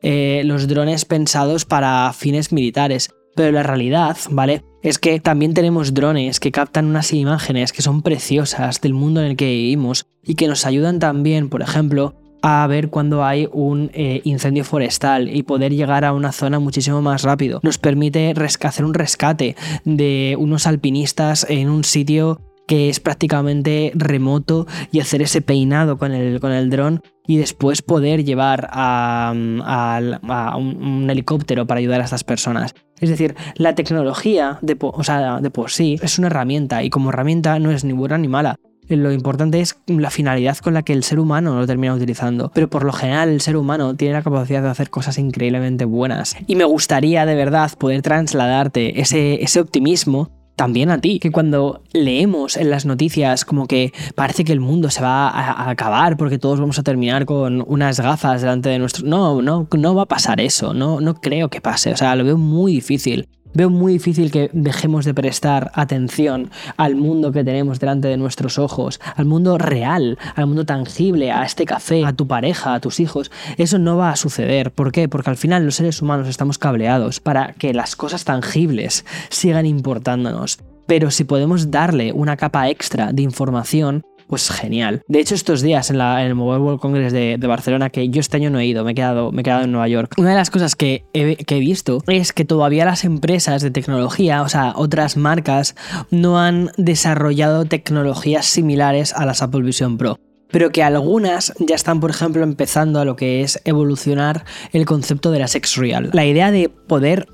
eh, 0.02 0.42
los 0.44 0.68
drones 0.68 1.04
pensados 1.04 1.64
para 1.64 2.12
fines 2.12 2.52
militares. 2.52 3.10
Pero 3.34 3.52
la 3.52 3.62
realidad, 3.62 4.16
¿vale? 4.30 4.64
Es 4.82 4.98
que 4.98 5.20
también 5.20 5.54
tenemos 5.54 5.94
drones 5.94 6.40
que 6.40 6.50
captan 6.50 6.86
unas 6.86 7.12
imágenes 7.12 7.72
que 7.72 7.82
son 7.82 8.02
preciosas 8.02 8.80
del 8.80 8.94
mundo 8.94 9.20
en 9.20 9.26
el 9.26 9.36
que 9.36 9.46
vivimos 9.46 10.06
y 10.24 10.34
que 10.34 10.48
nos 10.48 10.66
ayudan 10.66 10.98
también, 10.98 11.48
por 11.48 11.62
ejemplo, 11.62 12.14
a 12.50 12.66
ver 12.66 12.88
cuando 12.88 13.24
hay 13.24 13.46
un 13.52 13.90
eh, 13.92 14.22
incendio 14.24 14.64
forestal 14.64 15.28
y 15.28 15.42
poder 15.42 15.74
llegar 15.74 16.06
a 16.06 16.14
una 16.14 16.32
zona 16.32 16.58
muchísimo 16.58 17.02
más 17.02 17.22
rápido. 17.22 17.60
Nos 17.62 17.76
permite 17.76 18.32
hacer 18.62 18.86
un 18.86 18.94
rescate 18.94 19.54
de 19.84 20.34
unos 20.38 20.66
alpinistas 20.66 21.44
en 21.50 21.68
un 21.68 21.84
sitio 21.84 22.40
que 22.66 22.88
es 22.88 23.00
prácticamente 23.00 23.92
remoto 23.94 24.66
y 24.92 25.00
hacer 25.00 25.20
ese 25.20 25.42
peinado 25.42 25.98
con 25.98 26.12
el, 26.12 26.40
con 26.40 26.52
el 26.52 26.70
dron 26.70 27.02
y 27.26 27.36
después 27.36 27.82
poder 27.82 28.24
llevar 28.24 28.68
a, 28.72 29.32
un, 29.34 31.06
helicóptero 31.10 31.66
para 31.66 31.80
ayudar 31.80 32.00
a 32.00 32.04
estas 32.04 32.24
personas. 32.24 32.74
Es 32.98 33.10
decir, 33.10 33.36
la 33.56 33.74
tecnología 33.74 34.58
de, 34.62 34.74
de 34.74 35.50
por 35.50 35.70
sí 35.70 35.98
es 36.02 36.18
una 36.18 36.28
herramienta 36.28 36.82
y 36.82 36.88
como 36.88 37.10
herramienta 37.10 37.58
no 37.58 37.70
es 37.70 37.84
ni 37.84 37.92
buena 37.92 38.16
ni 38.16 38.28
mala 38.28 38.56
lo 38.96 39.12
importante 39.12 39.60
es 39.60 39.78
la 39.86 40.10
finalidad 40.10 40.58
con 40.58 40.74
la 40.74 40.82
que 40.82 40.92
el 40.92 41.02
ser 41.02 41.18
humano 41.18 41.58
lo 41.58 41.66
termina 41.66 41.94
utilizando. 41.94 42.50
Pero 42.54 42.68
por 42.68 42.84
lo 42.84 42.92
general 42.92 43.28
el 43.28 43.40
ser 43.40 43.56
humano 43.56 43.94
tiene 43.94 44.14
la 44.14 44.22
capacidad 44.22 44.62
de 44.62 44.68
hacer 44.68 44.90
cosas 44.90 45.18
increíblemente 45.18 45.84
buenas. 45.84 46.36
Y 46.46 46.56
me 46.56 46.64
gustaría 46.64 47.26
de 47.26 47.34
verdad 47.34 47.70
poder 47.78 48.02
trasladarte 48.02 49.00
ese, 49.00 49.42
ese 49.42 49.60
optimismo 49.60 50.30
también 50.58 50.90
a 50.90 51.00
ti, 51.00 51.20
que 51.20 51.30
cuando 51.30 51.82
leemos 51.92 52.56
en 52.56 52.68
las 52.68 52.84
noticias 52.84 53.44
como 53.44 53.68
que 53.68 53.92
parece 54.16 54.44
que 54.44 54.52
el 54.52 54.58
mundo 54.58 54.90
se 54.90 55.00
va 55.00 55.28
a, 55.28 55.70
acabar 55.70 56.16
porque 56.16 56.36
todos 56.36 56.58
vamos 56.58 56.80
a 56.80 56.82
terminar 56.82 57.26
con 57.26 57.64
unas 57.66 58.00
gafas 58.00 58.42
delante 58.42 58.68
de 58.68 58.80
nuestro... 58.80 59.06
No, 59.06 59.40
no, 59.40 59.68
no 59.70 59.94
va 59.94 60.02
a 60.02 60.06
pasar 60.06 60.40
eso, 60.40 60.74
no, 60.74 61.00
no 61.00 61.14
creo 61.14 61.48
que 61.48 61.60
pase, 61.60 61.92
o 61.92 61.96
sea, 61.96 62.16
lo 62.16 62.24
veo 62.24 62.36
muy 62.36 62.72
difícil. 62.72 63.28
Veo 63.54 63.70
muy 63.70 63.94
difícil 63.94 64.30
que 64.30 64.50
dejemos 64.52 65.04
de 65.04 65.14
prestar 65.14 65.70
atención 65.74 66.50
al 66.76 66.94
mundo 66.94 67.32
que 67.32 67.44
tenemos 67.44 67.80
delante 67.80 68.08
de 68.08 68.16
nuestros 68.16 68.58
ojos, 68.58 69.00
al 69.16 69.24
mundo 69.24 69.58
real, 69.58 70.18
al 70.34 70.46
mundo 70.46 70.66
tangible, 70.66 71.32
a 71.32 71.44
este 71.44 71.64
café, 71.64 72.04
a 72.04 72.12
tu 72.12 72.26
pareja, 72.26 72.74
a 72.74 72.80
tus 72.80 73.00
hijos. 73.00 73.30
Eso 73.56 73.78
no 73.78 73.96
va 73.96 74.10
a 74.10 74.16
suceder. 74.16 74.70
¿Por 74.70 74.92
qué? 74.92 75.08
Porque 75.08 75.30
al 75.30 75.36
final 75.36 75.64
los 75.64 75.76
seres 75.76 76.02
humanos 76.02 76.28
estamos 76.28 76.58
cableados 76.58 77.20
para 77.20 77.54
que 77.54 77.72
las 77.72 77.96
cosas 77.96 78.24
tangibles 78.24 79.04
sigan 79.30 79.66
importándonos. 79.66 80.58
Pero 80.86 81.10
si 81.10 81.24
podemos 81.24 81.70
darle 81.70 82.12
una 82.12 82.36
capa 82.36 82.68
extra 82.68 83.12
de 83.12 83.22
información, 83.22 84.02
pues 84.28 84.50
genial. 84.50 85.02
De 85.08 85.20
hecho, 85.20 85.34
estos 85.34 85.62
días 85.62 85.90
en, 85.90 86.00
el 86.00 86.34
Mobile 86.34 86.62
World 86.62 86.80
Congress 86.80 87.12
de, 87.12 87.38
Barcelona, 87.48 87.90
que 87.90 88.10
yo 88.10 88.20
este 88.20 88.36
año 88.36 88.50
no 88.50 88.58
he 88.58 88.66
ido, 88.66 88.84
me 88.84 88.92
he 88.92 88.94
quedado, 88.94 89.32
me 89.32 89.40
he 89.40 89.44
quedado 89.44 89.64
en 89.64 89.72
Nueva 89.72 89.88
York, 89.88 90.14
una 90.18 90.30
de 90.30 90.36
las 90.36 90.50
cosas 90.50 90.76
que 90.76 91.04
he, 91.14 91.58
visto 91.58 92.02
es 92.06 92.32
que 92.32 92.44
todavía 92.44 92.84
las 92.84 93.04
empresas 93.04 93.62
de 93.62 93.70
tecnología, 93.70 94.42
o 94.42 94.48
sea, 94.48 94.74
otras 94.76 95.16
marcas, 95.16 95.74
no 96.10 96.38
han 96.38 96.70
desarrollado 96.76 97.64
tecnologías 97.64 98.46
similares 98.46 99.14
a 99.14 99.24
las 99.24 99.42
Apple 99.42 99.62
Vision 99.62 99.96
Pro. 99.96 100.18
pero 100.50 100.70
que 100.70 100.82
algunas 100.82 101.52
ya 101.58 101.74
están, 101.74 102.00
por 102.00 102.10
ejemplo, 102.10 102.42
empezando 102.42 103.00
a 103.00 103.04
lo 103.04 103.16
que 103.16 103.42
es 103.42 103.60
evolucionar 103.64 104.44
el 104.72 104.84
concepto 104.84 105.30
de 105.30 105.38
la 105.40 105.48
sex 105.48 105.76
real. 105.76 106.10
La 106.12 106.26
idea 106.26 106.50
de 106.50 106.68
poder 106.68 107.26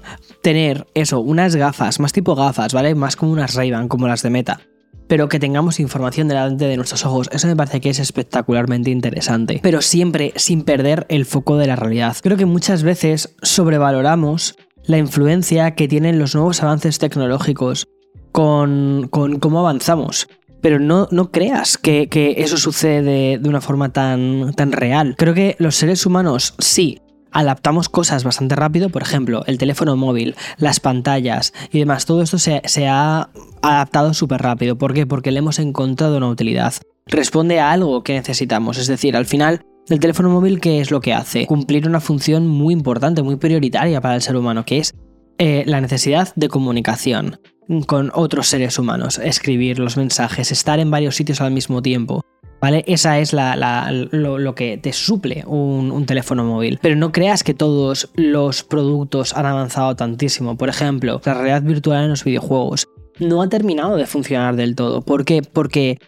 tener 0.43 0.87
eso, 0.95 1.21
unas 1.21 1.57
gafas, 1.57 2.01
más 2.01 2.13
tipo 2.13 2.35
gafas, 2.35 2.73
¿vale? 2.73 2.95
Más 2.95 3.17
como 3.17 3.33
unas 3.33 3.55
ray 3.55 3.73
como 3.89 4.09
las 4.09 4.23
de 4.23 4.31
Meta. 4.31 4.61
Pero 5.07 5.29
que 5.29 5.39
tengamos 5.39 5.81
información 5.81 6.29
delante 6.29 6.67
de 6.67 6.77
nuestros 6.77 7.05
ojos, 7.05 7.29
eso 7.33 7.47
me 7.47 7.57
parece 7.57 7.81
que 7.81 7.91
es 7.91 7.99
espectacularmente 7.99 8.91
interesante. 8.91 9.61
Pero 9.63 9.83
siempre 9.83 10.33
sin 10.37 10.63
perder 10.63 11.07
el 11.09 11.27
foco 11.27 11.57
de 11.57 11.67
la 11.67 11.77
realidad. 11.77 12.17
Creo 12.23 12.37
que 12.37 12.47
muchas 12.47 12.83
veces 12.83 13.35
sobrevaloramos 13.43 14.57
la 14.85 14.99
influencia 14.99 15.75
que 15.75 15.89
tienen 15.89 16.19
los 16.19 16.35
nuevos 16.35 16.63
avances 16.63 16.99
tecnológicos 16.99 17.89
con, 18.33 19.09
con 19.11 19.39
cómo 19.39 19.61
avanzamos 19.61 20.29
pero 20.65 20.79
no, 20.79 21.09
no 21.11 21.31
creas 21.31 21.77
que, 21.77 22.09
eso 22.39 22.57
sucede 22.57 23.39
de, 23.39 23.49
una 23.51 23.61
forma 23.61 23.93
tan, 23.93 24.55
tan 24.55 24.73
real. 24.73 25.15
Creo 25.19 25.35
que 25.35 25.57
los 25.59 25.75
seres 25.75 26.07
humanos 26.07 26.55
sí 26.59 27.03
adaptamos 27.35 27.91
cosas 27.91 28.25
bastante 28.25 28.57
rápido, 28.57 28.89
por 28.89 29.03
ejemplo, 29.03 29.45
el 29.47 29.59
teléfono 29.59 29.97
móvil, 29.97 30.37
las 30.57 30.81
pantallas 30.81 31.53
y 31.71 31.81
demás, 31.81 32.07
todo 32.07 32.23
esto 32.23 32.39
se, 32.39 32.87
ha 32.87 33.29
adaptado 33.61 34.15
súper 34.15 34.41
rápido. 34.41 34.79
¿Por 34.79 34.95
qué? 34.95 35.07
Porque 35.07 35.31
le 35.31 35.41
hemos 35.41 35.59
encontrado 35.59 36.17
una 36.17 36.29
utilidad. 36.29 36.75
Responde 37.07 37.61
a 37.61 37.73
algo 37.73 38.03
que 38.03 38.15
necesitamos, 38.15 38.79
es 38.79 38.87
decir, 38.87 39.17
al 39.17 39.27
final 39.27 39.67
el 39.91 40.01
teléfono 40.01 40.31
móvil, 40.31 40.61
¿qué 40.61 40.81
es 40.81 40.91
lo 40.91 41.03
que 41.03 41.13
hace? 41.13 41.47
Cumplir 41.47 41.87
una 41.87 42.01
función 42.01 42.47
muy 42.47 42.73
importante, 42.73 43.23
muy 43.23 43.37
prioritaria 43.37 44.01
para 44.01 44.15
el 44.15 44.23
ser 44.23 44.37
humano, 44.37 44.65
que 44.65 44.79
es 44.79 44.95
eh, 45.37 45.65
la 45.67 45.81
necesidad 45.81 46.33
de 46.37 46.49
comunicación 46.49 47.41
con 47.87 48.11
otros 48.15 48.47
seres 48.47 48.79
humanos, 48.79 49.19
escribir 49.19 49.79
los 49.79 49.97
mensajes, 49.97 50.53
estar 50.53 50.79
en 50.79 50.91
varios 50.91 51.17
sitios 51.17 51.41
al 51.41 51.51
mismo 51.51 51.83
tiempo. 51.83 52.23
¿Vale? 52.65 52.83
Esa 52.87 53.19
es 53.19 53.35
lo, 53.35 54.55
que 54.55 54.79
te 54.79 54.95
suple 54.95 55.45
un, 55.47 55.93
un, 55.93 56.07
teléfono 56.07 56.45
móvil. 56.45 56.79
Pero 56.81 56.97
no 56.97 57.13
creas 57.13 57.45
que 57.45 57.53
todos 57.53 58.09
los 58.15 58.63
productos 58.63 59.37
han 59.37 59.45
avanzado 59.45 59.95
tantísimo. 59.97 60.57
Por 60.57 60.71
ejemplo, 60.71 61.21
la 61.27 61.35
realidad 61.35 61.61
virtual 61.61 62.05
en 62.05 62.09
los 62.09 62.25
videojuegos 62.25 62.89
no 63.19 63.43
ha 63.43 63.51
terminado 63.51 63.99
de 63.99 64.07
funcionar 64.07 64.57
del 64.57 64.77
todo. 64.77 65.03
¿Por 65.03 65.27
qué? 65.27 65.43
Porque 65.43 65.99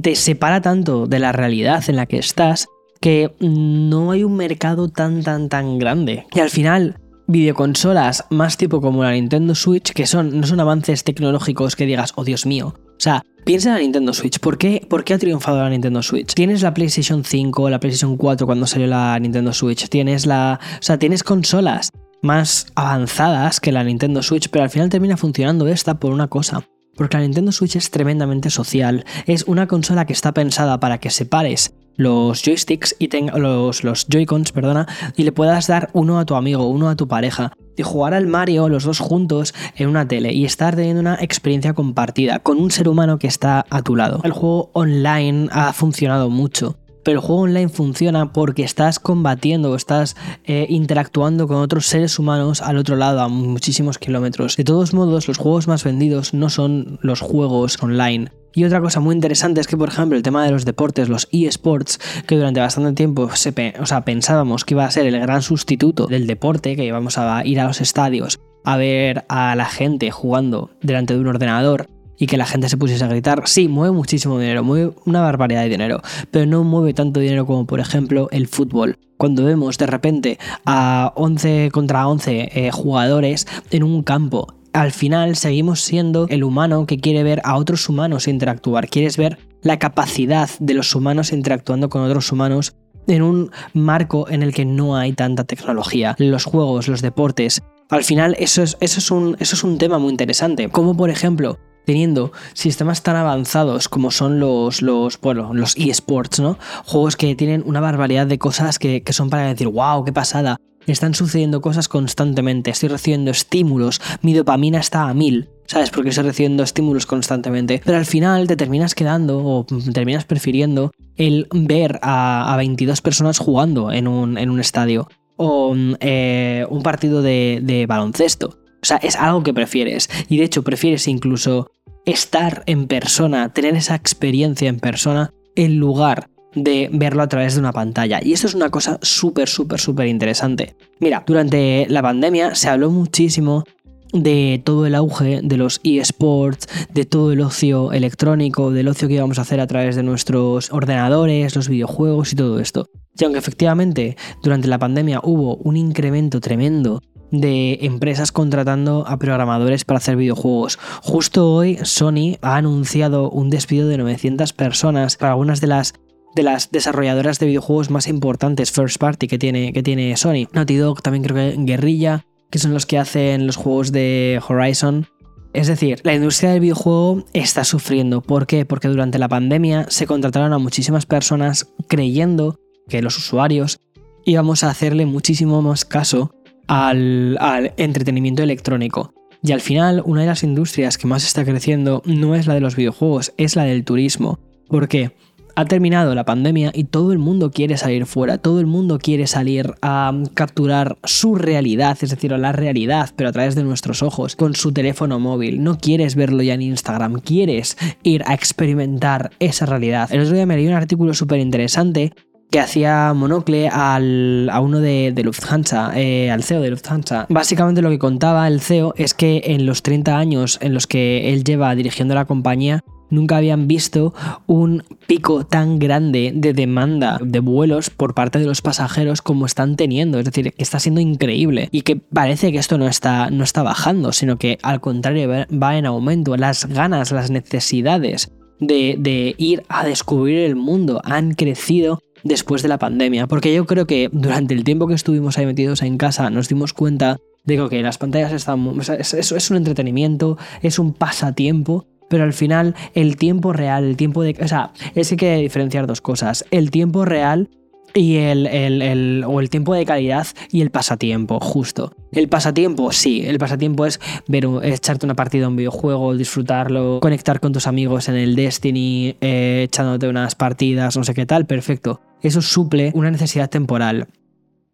te 0.00 0.14
separa 0.14 0.62
tanto 0.62 1.06
de 1.06 1.18
la 1.18 1.32
realidad 1.32 1.84
en 1.88 1.96
la 1.96 2.06
que 2.06 2.16
estás 2.16 2.68
que 3.02 3.34
no 3.40 4.10
hay 4.10 4.24
un 4.24 4.34
mercado 4.34 4.88
tan 4.88 5.22
tan 5.22 5.50
tan 5.50 5.78
grande. 5.78 6.24
Y 6.34 6.40
al 6.40 6.48
final 6.48 6.96
videoconsolas 7.26 8.24
más 8.30 8.56
tipo 8.56 8.80
como 8.80 9.04
la 9.04 9.12
Nintendo 9.12 9.54
Switch, 9.54 9.92
que 9.92 10.06
son, 10.06 10.40
no 10.40 10.46
son 10.46 10.60
avances 10.60 11.04
tecnológicos 11.04 11.76
que 11.76 11.84
digas, 11.84 12.14
oh 12.16 12.24
Dios 12.24 12.46
mío. 12.46 12.74
O 12.98 13.00
sea, 13.00 13.24
piensa 13.44 13.68
en 13.68 13.74
la 13.76 13.80
Nintendo 13.80 14.12
Switch. 14.12 14.40
¿Por 14.40 14.58
qué, 14.58 14.84
¿Por 14.88 15.04
qué 15.04 15.14
ha 15.14 15.18
triunfado 15.18 15.58
la 15.58 15.70
Nintendo 15.70 16.02
Switch? 16.02 16.34
Tienes 16.34 16.62
la 16.62 16.74
PlayStation 16.74 17.24
5, 17.24 17.70
la 17.70 17.78
PlayStation 17.78 18.16
4 18.16 18.44
cuando 18.44 18.66
salió 18.66 18.88
la 18.88 19.18
Nintendo 19.20 19.52
Switch. 19.52 19.88
Tienes 19.88 20.26
la. 20.26 20.58
O 20.74 20.82
sea, 20.82 20.98
tienes 20.98 21.22
consolas 21.22 21.90
más 22.22 22.66
avanzadas 22.74 23.60
que 23.60 23.70
la 23.70 23.84
Nintendo 23.84 24.22
Switch, 24.22 24.48
pero 24.50 24.64
al 24.64 24.70
final 24.70 24.88
termina 24.88 25.16
funcionando 25.16 25.68
esta 25.68 26.00
por 26.00 26.12
una 26.12 26.26
cosa. 26.26 26.64
Porque 26.98 27.16
la 27.16 27.22
Nintendo 27.22 27.52
Switch 27.52 27.76
es 27.76 27.90
tremendamente 27.90 28.50
social. 28.50 29.06
Es 29.24 29.44
una 29.44 29.66
consola 29.66 30.04
que 30.04 30.12
está 30.12 30.32
pensada 30.34 30.78
para 30.80 30.98
que 30.98 31.08
separes 31.08 31.72
los 31.96 32.42
joysticks 32.42 32.94
y 32.98 33.08
los, 33.38 33.82
los 33.82 34.06
Joy-Cons, 34.08 34.52
perdona, 34.52 34.86
y 35.16 35.24
le 35.24 35.32
puedas 35.32 35.66
dar 35.66 35.90
uno 35.92 36.18
a 36.18 36.24
tu 36.24 36.34
amigo, 36.34 36.68
uno 36.68 36.88
a 36.88 36.96
tu 36.96 37.08
pareja, 37.08 37.52
y 37.76 37.82
jugar 37.82 38.14
al 38.14 38.26
Mario 38.26 38.68
los 38.68 38.84
dos 38.84 39.00
juntos 39.00 39.54
en 39.76 39.88
una 39.88 40.06
tele 40.06 40.32
y 40.32 40.44
estar 40.44 40.76
teniendo 40.76 41.00
una 41.00 41.16
experiencia 41.20 41.74
compartida 41.74 42.38
con 42.40 42.58
un 42.58 42.70
ser 42.70 42.88
humano 42.88 43.18
que 43.18 43.26
está 43.26 43.64
a 43.68 43.82
tu 43.82 43.96
lado. 43.96 44.20
El 44.24 44.32
juego 44.32 44.70
online 44.74 45.48
ha 45.50 45.72
funcionado 45.72 46.30
mucho 46.30 46.76
pero 47.08 47.20
el 47.20 47.26
juego 47.26 47.40
online 47.44 47.70
funciona 47.70 48.34
porque 48.34 48.64
estás 48.64 48.98
combatiendo 48.98 49.74
estás 49.74 50.14
eh, 50.44 50.66
interactuando 50.68 51.48
con 51.48 51.56
otros 51.56 51.86
seres 51.86 52.18
humanos 52.18 52.60
al 52.60 52.76
otro 52.76 52.96
lado 52.96 53.22
a 53.22 53.28
muchísimos 53.28 53.96
kilómetros. 53.96 54.58
De 54.58 54.64
todos 54.64 54.92
modos, 54.92 55.26
los 55.26 55.38
juegos 55.38 55.68
más 55.68 55.84
vendidos 55.84 56.34
no 56.34 56.50
son 56.50 56.98
los 57.00 57.22
juegos 57.22 57.82
online. 57.82 58.30
Y 58.52 58.64
otra 58.64 58.82
cosa 58.82 59.00
muy 59.00 59.14
interesante 59.14 59.58
es 59.58 59.66
que, 59.66 59.78
por 59.78 59.88
ejemplo, 59.88 60.18
el 60.18 60.22
tema 60.22 60.44
de 60.44 60.50
los 60.50 60.66
deportes, 60.66 61.08
los 61.08 61.28
eSports, 61.32 61.98
que 62.26 62.36
durante 62.36 62.60
bastante 62.60 62.92
tiempo 62.92 63.22
o 63.22 63.86
sea, 63.86 64.04
pensábamos 64.04 64.66
que 64.66 64.74
iba 64.74 64.84
a 64.84 64.90
ser 64.90 65.06
el 65.06 65.18
gran 65.18 65.40
sustituto 65.40 66.08
del 66.08 66.26
deporte, 66.26 66.76
que 66.76 66.84
íbamos 66.84 67.16
a 67.16 67.42
ir 67.46 67.58
a 67.58 67.68
los 67.68 67.80
estadios 67.80 68.38
a 68.64 68.76
ver 68.76 69.24
a 69.30 69.54
la 69.56 69.64
gente 69.64 70.10
jugando 70.10 70.70
delante 70.82 71.14
de 71.14 71.20
un 71.20 71.28
ordenador, 71.28 71.88
y 72.18 72.26
que 72.26 72.36
la 72.36 72.46
gente 72.46 72.68
se 72.68 72.76
pusiese 72.76 73.04
a 73.04 73.08
gritar, 73.08 73.42
sí, 73.46 73.68
mueve 73.68 73.94
muchísimo 73.94 74.38
dinero, 74.38 74.64
mueve 74.64 74.92
una 75.06 75.20
barbaridad 75.20 75.62
de 75.62 75.68
dinero, 75.68 76.02
pero 76.30 76.46
no 76.46 76.64
mueve 76.64 76.94
tanto 76.94 77.20
dinero 77.20 77.46
como 77.46 77.66
por 77.66 77.80
ejemplo 77.80 78.28
el 78.32 78.48
fútbol. 78.48 78.98
Cuando 79.16 79.44
vemos 79.44 79.78
de 79.78 79.86
repente 79.86 80.38
a 80.64 81.12
11 81.16 81.70
contra 81.72 82.06
11 82.06 82.50
eh, 82.52 82.70
jugadores 82.70 83.46
en 83.70 83.82
un 83.82 84.02
campo, 84.02 84.54
al 84.72 84.92
final 84.92 85.36
seguimos 85.36 85.80
siendo 85.80 86.26
el 86.28 86.44
humano 86.44 86.86
que 86.86 86.98
quiere 86.98 87.22
ver 87.22 87.40
a 87.44 87.56
otros 87.56 87.88
humanos 87.88 88.28
interactuar, 88.28 88.88
quieres 88.88 89.16
ver 89.16 89.38
la 89.62 89.78
capacidad 89.78 90.48
de 90.60 90.74
los 90.74 90.94
humanos 90.94 91.32
interactuando 91.32 91.88
con 91.88 92.02
otros 92.02 92.30
humanos 92.30 92.74
en 93.06 93.22
un 93.22 93.50
marco 93.72 94.28
en 94.28 94.42
el 94.42 94.52
que 94.52 94.64
no 94.64 94.96
hay 94.96 95.14
tanta 95.14 95.44
tecnología. 95.44 96.14
Los 96.18 96.44
juegos, 96.44 96.88
los 96.88 97.00
deportes, 97.00 97.62
al 97.88 98.04
final 98.04 98.36
eso 98.38 98.62
es, 98.62 98.76
eso 98.80 98.98
es, 98.98 99.10
un, 99.10 99.36
eso 99.40 99.56
es 99.56 99.64
un 99.64 99.78
tema 99.78 99.98
muy 99.98 100.10
interesante. 100.10 100.68
Como 100.68 100.96
por 100.96 101.10
ejemplo 101.10 101.58
teniendo 101.88 102.32
sistemas 102.52 103.02
tan 103.02 103.16
avanzados 103.16 103.88
como 103.88 104.10
son 104.10 104.40
los, 104.40 104.82
los, 104.82 105.18
bueno, 105.22 105.54
los 105.54 105.74
eSports, 105.74 106.38
¿no? 106.38 106.58
Juegos 106.84 107.16
que 107.16 107.34
tienen 107.34 107.62
una 107.64 107.80
barbaridad 107.80 108.26
de 108.26 108.38
cosas 108.38 108.78
que, 108.78 109.02
son 109.08 109.30
para 109.30 109.46
decir, 109.46 109.68
wow, 109.68 110.04
qué 110.04 110.12
pasada. 110.12 110.58
Están 110.86 111.14
sucediendo 111.14 111.62
cosas 111.62 111.88
constantemente, 111.88 112.70
estoy 112.70 112.90
recibiendo 112.90 113.30
estímulos, 113.30 114.02
mi 114.20 114.34
dopamina 114.34 114.80
está 114.80 115.08
a 115.08 115.14
mil, 115.14 115.48
¿sabes? 115.64 115.88
Porque 115.88 116.10
estoy 116.10 116.24
recibiendo 116.24 116.62
estímulos 116.62 117.06
constantemente. 117.06 117.80
Pero 117.82 117.96
al 117.96 118.04
final 118.04 118.46
te 118.46 118.56
terminas 118.56 118.94
quedando 118.94 119.42
o 119.42 119.64
terminas 119.94 120.26
prefiriendo 120.26 120.90
el 121.16 121.46
ver 121.54 122.00
a, 122.02 122.54
22 122.58 123.00
personas 123.00 123.38
jugando 123.38 123.92
en 123.92 124.08
un, 124.08 124.36
en 124.36 124.50
un 124.50 124.60
estadio 124.60 125.08
o 125.36 125.74
eh, 126.00 126.66
un 126.68 126.82
partido 126.82 127.22
de, 127.22 127.60
de 127.62 127.86
baloncesto. 127.86 128.58
O 128.82 128.86
sea, 128.86 128.98
es 128.98 129.16
algo 129.16 129.42
que 129.42 129.54
prefieres. 129.54 130.08
Y 130.28 130.38
de 130.38 130.44
hecho, 130.44 130.62
prefieres 130.62 131.08
incluso 131.08 131.70
estar 132.04 132.62
en 132.66 132.86
persona, 132.86 133.52
tener 133.52 133.74
esa 133.76 133.94
experiencia 133.94 134.68
en 134.68 134.80
persona, 134.80 135.32
en 135.56 135.78
lugar 135.78 136.30
de 136.54 136.88
verlo 136.92 137.22
a 137.22 137.28
través 137.28 137.54
de 137.54 137.60
una 137.60 137.72
pantalla. 137.72 138.20
Y 138.22 138.32
esto 138.32 138.46
es 138.46 138.54
una 138.54 138.70
cosa 138.70 138.98
súper, 139.02 139.48
súper, 139.48 139.80
súper 139.80 140.06
interesante. 140.06 140.76
Mira, 141.00 141.24
durante 141.26 141.86
la 141.88 142.02
pandemia 142.02 142.54
se 142.54 142.68
habló 142.68 142.90
muchísimo 142.90 143.64
de 144.12 144.62
todo 144.64 144.86
el 144.86 144.94
auge 144.94 145.40
de 145.42 145.56
los 145.58 145.80
eSports, 145.84 146.66
de 146.92 147.04
todo 147.04 147.32
el 147.32 147.40
ocio 147.40 147.92
electrónico, 147.92 148.70
del 148.70 148.88
ocio 148.88 149.06
que 149.08 149.14
íbamos 149.14 149.38
a 149.38 149.42
hacer 149.42 149.60
a 149.60 149.66
través 149.66 149.96
de 149.96 150.02
nuestros 150.02 150.72
ordenadores, 150.72 151.54
los 151.54 151.68
videojuegos 151.68 152.32
y 152.32 152.36
todo 152.36 152.58
esto. 152.58 152.88
Y 153.18 153.24
aunque 153.24 153.38
efectivamente 153.38 154.16
durante 154.42 154.68
la 154.68 154.78
pandemia 154.78 155.20
hubo 155.22 155.56
un 155.56 155.76
incremento 155.76 156.40
tremendo 156.40 157.02
de 157.30 157.78
empresas 157.82 158.32
contratando 158.32 159.04
a 159.06 159.18
programadores 159.18 159.84
para 159.84 159.98
hacer 159.98 160.16
videojuegos. 160.16 160.78
Justo 161.02 161.52
hoy 161.52 161.78
Sony 161.82 162.36
ha 162.42 162.56
anunciado 162.56 163.30
un 163.30 163.50
despido 163.50 163.88
de 163.88 163.98
900 163.98 164.52
personas 164.52 165.16
para 165.16 165.32
algunas 165.32 165.60
de 165.60 165.66
las 165.66 165.94
de 166.34 166.42
las 166.42 166.70
desarrolladoras 166.70 167.38
de 167.38 167.46
videojuegos 167.46 167.90
más 167.90 168.06
importantes 168.06 168.70
first 168.70 168.98
party 168.98 169.26
que 169.26 169.38
tiene, 169.38 169.72
que 169.72 169.82
tiene 169.82 170.16
Sony. 170.16 170.46
Naughty 170.52 170.76
Dog, 170.76 171.02
también 171.02 171.24
creo 171.24 171.34
que 171.34 171.56
Guerrilla, 171.58 172.26
que 172.50 172.58
son 172.58 172.74
los 172.74 172.86
que 172.86 172.98
hacen 172.98 173.46
los 173.46 173.56
juegos 173.56 173.92
de 173.92 174.40
Horizon. 174.46 175.06
Es 175.54 175.66
decir, 175.66 176.00
la 176.04 176.14
industria 176.14 176.50
del 176.50 176.60
videojuego 176.60 177.24
está 177.32 177.64
sufriendo. 177.64 178.20
¿Por 178.20 178.46
qué? 178.46 178.64
Porque 178.66 178.88
durante 178.88 179.18
la 179.18 179.28
pandemia 179.28 179.86
se 179.88 180.06
contrataron 180.06 180.52
a 180.52 180.58
muchísimas 180.58 181.06
personas 181.06 181.72
creyendo 181.88 182.60
que 182.88 183.02
los 183.02 183.16
usuarios 183.16 183.80
íbamos 184.24 184.62
a 184.62 184.70
hacerle 184.70 185.06
muchísimo 185.06 185.62
más 185.62 185.84
caso 185.84 186.30
al, 186.68 187.72
entretenimiento 187.76 188.42
electrónico. 188.42 189.12
Y 189.42 189.52
al 189.52 189.60
final, 189.60 190.02
una 190.04 190.22
de 190.22 190.26
las 190.26 190.42
industrias 190.42 190.98
que 190.98 191.06
más 191.06 191.24
está 191.24 191.44
creciendo 191.44 192.02
no 192.04 192.34
es 192.34 192.46
la 192.46 192.54
de 192.54 192.60
los 192.60 192.76
videojuegos, 192.76 193.32
es 193.36 193.56
la 193.56 193.64
del 193.64 193.84
turismo. 193.84 194.38
¿Por 194.68 194.88
qué? 194.88 195.12
Ha 195.54 195.64
terminado 195.64 196.14
la 196.14 196.24
pandemia 196.24 196.70
y 196.72 196.84
todo 196.84 197.12
el 197.12 197.18
mundo 197.18 197.50
quiere 197.50 197.76
salir 197.76 198.06
fuera, 198.06 198.38
todo 198.38 198.60
el 198.60 198.66
mundo 198.66 199.00
quiere 199.00 199.26
salir 199.26 199.74
a 199.82 200.12
capturar 200.34 200.98
su 201.02 201.34
realidad, 201.34 201.98
es 202.00 202.10
decir, 202.10 202.30
la 202.30 202.52
realidad, 202.52 203.10
pero 203.16 203.28
a 203.28 203.32
través 203.32 203.56
de 203.56 203.64
nuestros 203.64 204.04
ojos, 204.04 204.36
con 204.36 204.54
su 204.54 204.72
teléfono 204.72 205.18
móvil. 205.18 205.64
No 205.64 205.78
quieres 205.78 206.14
verlo 206.14 206.44
ya 206.44 206.54
en 206.54 206.62
Instagram, 206.62 207.20
quieres 207.20 207.76
ir 208.04 208.22
a 208.26 208.34
experimentar 208.34 209.32
esa 209.40 209.66
realidad. 209.66 210.08
El 210.12 210.20
otro 210.20 210.34
día 210.34 210.46
me 210.46 210.56
leí 210.56 210.68
un 210.68 210.74
artículo 210.74 211.12
súper 211.12 211.40
interesante 211.40 212.12
que 212.50 212.60
hacía 212.60 213.12
monocle 213.14 213.68
al, 213.68 214.48
a 214.50 214.60
uno 214.60 214.80
de, 214.80 215.12
Lufthansa, 215.22 215.92
eh, 215.94 216.30
al 216.30 216.42
CEO 216.42 216.60
de 216.60 216.70
Lufthansa. 216.70 217.26
Básicamente 217.28 217.82
lo 217.82 217.90
que 217.90 217.98
contaba 217.98 218.46
el 218.48 218.60
CEO 218.60 218.94
es 218.96 219.14
que 219.14 219.42
en 219.44 219.66
los 219.66 219.82
30 219.82 220.16
años 220.16 220.58
en 220.62 220.74
los 220.74 220.86
que 220.86 221.32
él 221.32 221.44
lleva 221.44 221.74
dirigiendo 221.74 222.14
la 222.14 222.24
compañía, 222.24 222.84
nunca 223.10 223.36
habían 223.36 223.68
visto 223.68 224.14
un 224.46 224.82
pico 225.06 225.44
tan 225.44 225.78
grande 225.78 226.32
de 226.34 226.52
demanda 226.52 227.18
de 227.22 227.40
vuelos 227.40 227.90
por 227.90 228.14
parte 228.14 228.38
de 228.38 228.46
los 228.46 228.62
pasajeros 228.62 229.22
como 229.22 229.46
están 229.46 229.76
teniendo. 229.76 230.18
Es 230.18 230.24
decir, 230.24 230.52
que 230.52 230.62
está 230.62 230.78
siendo 230.78 231.00
increíble 231.00 231.68
y 231.72 231.82
que 231.82 231.96
parece 231.96 232.52
que 232.52 232.58
esto 232.58 232.78
no 232.78 232.86
está, 232.86 233.30
no 233.30 233.44
está 233.44 233.62
bajando, 233.62 234.12
sino 234.12 234.38
que 234.38 234.58
al 234.62 234.80
contrario 234.80 235.28
va 235.28 235.78
en 235.78 235.86
aumento. 235.86 236.36
Las 236.36 236.66
ganas, 236.66 237.12
las 237.12 237.30
necesidades 237.30 238.30
de, 238.60 238.96
de 238.98 239.34
ir 239.38 239.62
a 239.68 239.86
descubrir 239.86 240.38
el 240.40 240.56
mundo 240.56 241.00
han 241.04 241.34
crecido 241.34 242.00
después 242.22 242.62
de 242.62 242.68
la 242.68 242.78
pandemia, 242.78 243.26
porque 243.26 243.54
yo 243.54 243.66
creo 243.66 243.86
que 243.86 244.08
durante 244.12 244.54
el 244.54 244.64
tiempo 244.64 244.86
que 244.86 244.94
estuvimos 244.94 245.38
ahí 245.38 245.46
metidos 245.46 245.82
en 245.82 245.98
casa 245.98 246.30
nos 246.30 246.48
dimos 246.48 246.72
cuenta 246.72 247.18
de 247.44 247.68
que 247.68 247.82
las 247.82 247.98
pantallas 247.98 248.32
están... 248.32 248.78
es, 248.98 249.14
es 249.14 249.50
un 249.50 249.56
entretenimiento, 249.56 250.36
es 250.62 250.78
un 250.78 250.92
pasatiempo, 250.92 251.86
pero 252.08 252.24
al 252.24 252.32
final 252.32 252.74
el 252.94 253.16
tiempo 253.16 253.52
real, 253.52 253.84
el 253.84 253.96
tiempo 253.96 254.22
de... 254.22 254.36
O 254.42 254.48
sea, 254.48 254.72
es 254.94 255.08
que 255.08 255.12
hay 255.14 255.16
que 255.16 255.42
diferenciar 255.42 255.86
dos 255.86 256.00
cosas. 256.00 256.44
El 256.50 256.70
tiempo 256.70 257.04
real 257.04 257.48
y 257.94 258.16
el, 258.16 259.24
o 259.26 259.40
el 259.40 259.50
tiempo 259.50 259.74
de 259.74 259.84
calidad 259.84 260.26
y 260.50 260.60
el 260.60 260.70
pasatiempo, 260.70 261.40
justo. 261.40 261.94
El 262.12 262.28
pasatiempo, 262.28 262.92
sí, 262.92 263.22
el 263.26 263.38
pasatiempo 263.38 263.86
es 263.86 264.00
ver, 264.26 264.46
echarte 264.62 265.06
una 265.06 265.14
partida 265.14 265.46
a 265.46 265.48
un 265.48 265.56
videojuego, 265.56 266.16
disfrutarlo, 266.16 267.00
conectar 267.00 267.40
con 267.40 267.52
tus 267.52 267.66
amigos 267.66 268.08
en 268.08 268.16
el 268.16 268.36
Destiny, 268.36 269.16
eh, 269.20 269.62
echándote 269.64 270.08
unas 270.08 270.34
partidas, 270.34 270.96
no 270.96 271.04
sé 271.04 271.14
qué 271.14 271.26
tal, 271.26 271.46
perfecto. 271.46 272.00
Eso 272.22 272.42
suple 272.42 272.92
una 272.94 273.10
necesidad 273.10 273.50
temporal. 273.50 274.08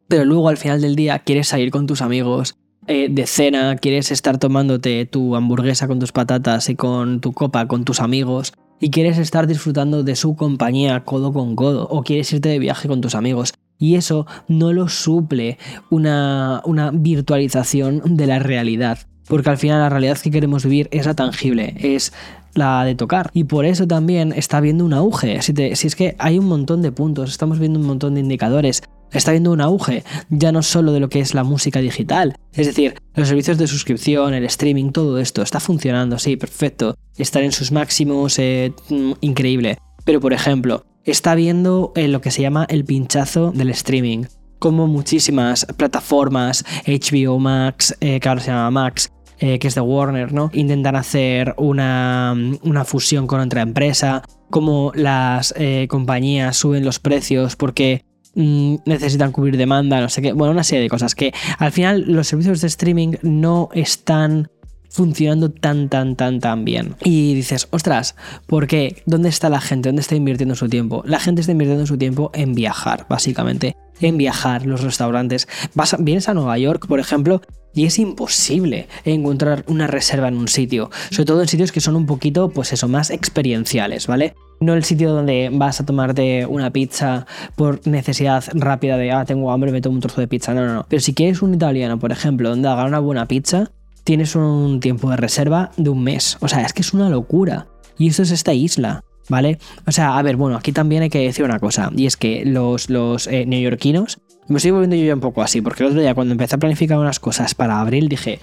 Pero 0.09 0.25
luego 0.25 0.49
al 0.49 0.57
final 0.57 0.81
del 0.81 0.97
día 0.97 1.19
quieres 1.21 1.49
salir 1.49 1.71
con 1.71 1.87
tus 1.87 2.03
amigos, 2.03 2.57
eh, 2.87 3.09
de 3.11 3.27
cena, 3.27 3.77
quieres 3.77 4.11
estar 4.11 4.39
tomándote 4.39 5.07
tu 5.07 5.37
hamburguesa 5.37 5.89
con 5.89 5.99
tus 5.99 6.13
patatas 6.13 6.69
y 6.69 6.77
con 6.77 7.21
tu 7.21 7.33
copa 7.33 7.67
con 7.67 7.85
tus 7.85 8.01
amigos, 8.01 8.53
y 8.81 8.91
quieres 8.91 9.19
estar 9.19 9.47
disfrutando 9.47 10.03
de 10.03 10.17
su 10.17 10.37
compañía 10.37 11.05
codo 11.05 11.33
con 11.33 11.57
codo 11.57 11.89
o 11.89 12.03
quieres 12.03 12.33
irte 12.33 12.49
de 12.49 12.59
viaje 12.59 12.89
con 12.89 13.01
tus 13.01 13.15
amigos. 13.15 13.55
Y 13.79 13.97
eso 13.97 14.27
no 14.49 14.73
lo 14.73 14.89
suple 14.89 15.59
una, 15.91 16.63
una 16.65 16.91
virtualización 16.93 18.17
de 18.17 18.27
la 18.27 18.39
realidad. 18.39 18.99
Porque 19.27 19.51
al 19.51 19.59
final 19.59 19.81
la 19.81 19.89
realidad 19.89 20.19
que 20.19 20.31
queremos 20.31 20.65
vivir 20.65 20.89
es 20.91 21.07
la 21.07 21.15
tangible, 21.15 21.75
es 21.79 22.13
la 22.55 22.85
de 22.85 22.95
tocar. 22.95 23.31
Y 23.33 23.45
por 23.45 23.65
eso 23.65 23.87
también 23.87 24.33
está 24.33 24.59
habiendo 24.59 24.85
un 24.85 24.93
auge. 24.93 25.41
Si, 25.43 25.55
si, 25.75 25.87
es 25.87 25.97
que 25.97 26.15
hay 26.19 26.39
un 26.39 26.47
montón 26.47 26.83
de 26.83 26.93
puntos, 26.93 27.31
estamos 27.31 27.59
viendo 27.59 27.81
un 27.81 27.87
montón 27.87 28.15
de 28.15 28.21
indicadores 28.21 28.83
está 29.15 29.31
viendo 29.31 29.53
un 29.53 29.61
auge, 29.61 30.05
ya 30.29 30.53
no 30.53 30.63
solo 30.63 30.93
de 30.93 31.01
lo 31.01 31.09
que 31.09 31.21
es 31.21 31.35
la 31.35 31.45
música 31.45 31.81
digital, 31.81 32.37
es 32.53 32.67
decir, 32.67 32.95
los 33.15 33.29
servicios 33.29 33.59
de 33.59 33.67
suscripción, 33.67 34.35
el 34.35 34.45
streaming, 34.45 34.91
todo 34.91 35.19
esto 35.19 35.43
está 35.43 35.61
funcionando, 35.61 36.19
sí, 36.19 36.37
perfecto, 36.37 36.97
estar 37.17 37.43
en 37.43 37.53
sus 37.53 37.73
máximos, 37.73 38.39
eh, 38.39 38.73
mm, 38.89 39.13
increíble. 39.21 39.79
Pero 40.05 40.21
por 40.21 40.33
ejemplo, 40.33 40.85
está 41.05 41.35
viendo 41.35 41.93
eh, 41.95 42.09
lo 42.09 42.21
que 42.21 42.31
se 42.31 42.43
llama 42.43 42.67
el 42.69 42.85
pinchazo 42.85 43.53
del 43.53 43.71
streaming, 43.71 44.25
como 44.59 44.87
muchísimas 44.87 45.67
plataformas, 45.77 46.65
HBO 46.87 47.39
Max, 47.39 47.97
eh, 48.01 48.21
que 48.21 48.29
ahora 48.29 48.41
se 48.41 48.51
llama 48.51 48.71
Max, 48.71 49.11
que 49.37 49.59
es 49.61 49.75
de 49.75 49.81
Warner, 49.83 50.33
¿no? 50.33 50.49
Intentan 50.55 50.97
hacer 50.97 51.55
una, 51.59 52.35
una 52.63 52.85
fusión 52.87 53.27
con 53.27 53.41
otra 53.41 53.61
empresa, 53.61 54.23
como 54.49 54.91
las 54.95 55.53
compañías 55.89 56.57
suben 56.57 56.83
los 56.83 56.99
precios 56.99 57.55
porque 57.55 58.05
Mm, 58.35 58.77
necesitan 58.85 59.31
cubrir 59.31 59.57
demanda, 59.57 60.01
no 60.01 60.09
sé 60.09 60.21
qué, 60.21 60.33
bueno, 60.33 60.53
una 60.53 60.65
serie 60.65 60.83
de 60.83 60.89
cosas 60.89 61.15
que 61.15 61.33
al 61.59 61.71
final 61.71 62.05
los 62.09 62.27
servicios 62.27 62.61
de 62.61 62.67
streaming 62.67 63.15
no 63.23 63.69
están 63.73 64.51
funcionando 64.95 65.51
tan, 65.51 65.89
tan, 65.89 66.15
tan, 66.15 66.39
tan 66.39 66.65
bien. 66.65 66.95
Y 67.03 67.35
dices, 67.35 67.67
ostras, 67.73 68.15
¿por 68.47 68.69
qué? 68.69 69.03
¿Dónde 69.07 69.29
está 69.29 69.49
la 69.49 69.61
gente? 69.61 69.89
¿Dónde 69.89 70.03
está 70.03 70.15
invirtiendo 70.15 70.55
su 70.55 70.69
tiempo? 70.69 71.03
La 71.05 71.19
gente 71.19 71.41
está 71.41 71.51
invirtiendo 71.51 71.85
su 71.85 71.99
tiempo 71.99 72.31
en 72.33 72.55
viajar, 72.55 73.05
básicamente. 73.09 73.75
En 74.01 74.17
viajar, 74.19 74.67
los 74.67 74.83
restaurantes. 74.83 75.49
Vas, 75.75 75.97
vienes 75.99 76.29
a 76.29 76.35
Nueva 76.35 76.57
York, 76.59 76.87
por 76.87 77.01
ejemplo, 77.01 77.43
y 77.75 77.87
es 77.87 77.99
imposible 77.99 78.87
encontrar 79.05 79.65
una 79.67 79.89
reserva 79.89 80.29
en 80.29 80.37
un 80.37 80.47
sitio. 80.47 80.91
Sobre 81.11 81.25
todo 81.25 81.43
en 81.43 81.49
sitios 81.49 81.73
que 81.73 81.81
son 81.81 81.97
un 81.97 82.07
poquito, 82.07 82.51
pues 82.51 82.73
eso, 82.73 82.87
más 82.87 83.11
experienciales, 83.11 84.07
¿vale? 84.07 84.35
No 84.61 84.75
el 84.75 84.85
sitio 84.85 85.11
donde 85.11 85.51
vas 85.53 85.81
a 85.81 85.87
tomarte 85.87 86.47
una 86.47 86.71
pizza 86.71 87.27
por 87.57 87.85
necesidad 87.85 88.45
rápida 88.55 88.97
de, 88.97 89.11
ah, 89.11 89.25
tengo 89.25 89.51
hambre, 89.51 89.73
me 89.73 89.81
tomo 89.81 89.97
un 89.97 90.01
trozo 90.01 90.21
de 90.21 90.29
pizza. 90.29 90.55
No, 90.55 90.65
no, 90.65 90.73
no. 90.73 90.87
Pero 90.89 91.01
si 91.01 91.15
quieres 91.15 91.43
un 91.43 91.53
italiano, 91.53 91.99
por 91.99 92.13
ejemplo, 92.13 92.49
donde 92.49 92.69
haga 92.69 92.85
una 92.85 93.01
buena 93.01 93.27
pizza, 93.27 93.73
tienes 94.05 94.37
un 94.37 94.81
tiempo 94.81 95.11
de 95.11 95.17
reserva 95.17 95.71
de 95.77 95.91
un 95.91 96.03
mes. 96.03 96.37
O 96.41 96.49
sea, 96.49 96.63
es 96.63 96.73
que 96.73 96.83
es 96.83 96.93
una 96.95 97.09
locura. 97.09 97.67
Y 97.99 98.09
esto 98.09 98.23
es 98.23 98.31
esta 98.31 98.53
isla. 98.53 99.03
¿Vale? 99.31 99.59
O 99.87 99.93
sea, 99.93 100.19
a 100.19 100.23
ver, 100.23 100.37
bueno, 100.37 100.57
aquí 100.57 100.71
también 100.71 101.03
hay 101.03 101.09
que 101.09 101.21
decir 101.21 101.47
una 101.47 101.59
cosa, 101.59 101.91
y 101.97 102.05
es 102.05 102.19
que 102.19 102.45
los, 102.45 102.91
los 102.91 103.27
eh, 103.27 103.47
neoyorquinos, 103.47 104.21
me 104.49 104.59
estoy 104.59 104.71
volviendo 104.71 104.97
yo 104.97 105.05
ya 105.07 105.15
un 105.15 105.21
poco 105.21 105.41
así, 105.41 105.63
porque 105.63 105.83
el 105.83 105.89
otro 105.89 106.03
día 106.03 106.15
cuando 106.15 106.33
empecé 106.33 106.57
a 106.57 106.59
planificar 106.59 106.99
unas 106.99 107.21
cosas 107.21 107.55
para 107.55 107.81
abril 107.81 108.11
dije, 108.11 108.41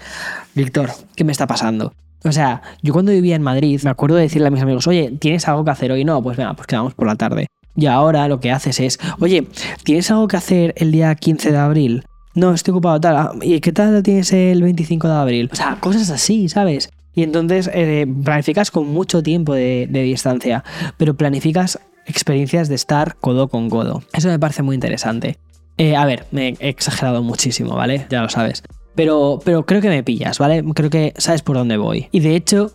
Víctor, 0.55 0.89
¿qué 1.15 1.23
me 1.23 1.31
está 1.31 1.45
pasando? 1.45 1.93
O 2.23 2.31
sea, 2.31 2.63
yo 2.81 2.93
cuando 2.93 3.11
vivía 3.11 3.35
en 3.35 3.43
Madrid 3.43 3.79
me 3.83 3.91
acuerdo 3.91 4.15
de 4.15 4.23
decirle 4.23 4.47
a 4.47 4.51
mis 4.51 4.61
amigos, 4.61 4.87
oye, 4.87 5.13
¿tienes 5.19 5.47
algo 5.47 5.63
que 5.63 5.71
hacer 5.71 5.91
hoy? 5.91 6.03
No, 6.03 6.21
pues 6.23 6.37
venga, 6.37 6.55
pues 6.55 6.65
quedamos 6.65 6.95
por 6.95 7.05
la 7.05 7.15
tarde. 7.15 7.47
Y 7.75 7.85
ahora 7.85 8.27
lo 8.27 8.39
que 8.39 8.51
haces 8.51 8.79
es, 8.79 8.99
oye, 9.19 9.47
¿tienes 9.83 10.09
algo 10.11 10.27
que 10.27 10.37
hacer 10.37 10.73
el 10.77 10.91
día 10.91 11.13
15 11.15 11.51
de 11.51 11.57
abril? 11.57 12.03
No, 12.33 12.53
estoy 12.53 12.71
ocupado 12.71 12.99
tal. 12.99 13.15
Ah, 13.17 13.31
¿Y 13.41 13.59
qué 13.59 13.71
tal 13.71 14.01
tienes 14.03 14.31
el 14.33 14.61
25 14.61 15.07
de 15.07 15.13
abril? 15.13 15.49
O 15.51 15.55
sea, 15.55 15.77
cosas 15.79 16.09
así, 16.09 16.47
¿sabes? 16.49 16.89
Y 17.13 17.23
entonces 17.23 17.69
eh, 17.73 18.07
planificas 18.23 18.71
con 18.71 18.87
mucho 18.87 19.21
tiempo 19.21 19.53
de, 19.53 19.87
distancia, 19.91 20.63
pero 20.97 21.15
planificas 21.15 21.79
experiencias 22.05 22.69
de 22.69 22.75
estar 22.75 23.15
codo 23.17 23.49
con 23.49 23.69
codo. 23.69 24.03
Eso 24.13 24.29
me 24.29 24.39
parece 24.39 24.63
muy 24.63 24.75
interesante. 24.75 25.37
Eh, 25.77 25.95
a 25.95 26.05
ver, 26.05 26.25
me 26.31 26.55
he 26.59 26.69
exagerado 26.69 27.21
muchísimo, 27.21 27.75
¿vale? 27.75 28.07
Ya 28.09 28.21
lo 28.21 28.29
sabes. 28.29 28.63
Pero, 28.95 29.39
pero, 29.43 29.65
creo 29.65 29.81
que 29.81 29.89
me 29.89 30.03
pillas, 30.03 30.37
¿vale? 30.37 30.63
Creo 30.73 30.89
que 30.89 31.13
sabes 31.17 31.41
por 31.41 31.55
dónde 31.55 31.77
voy. 31.77 32.07
Y 32.11 32.19
de 32.19 32.35
hecho, 32.35 32.73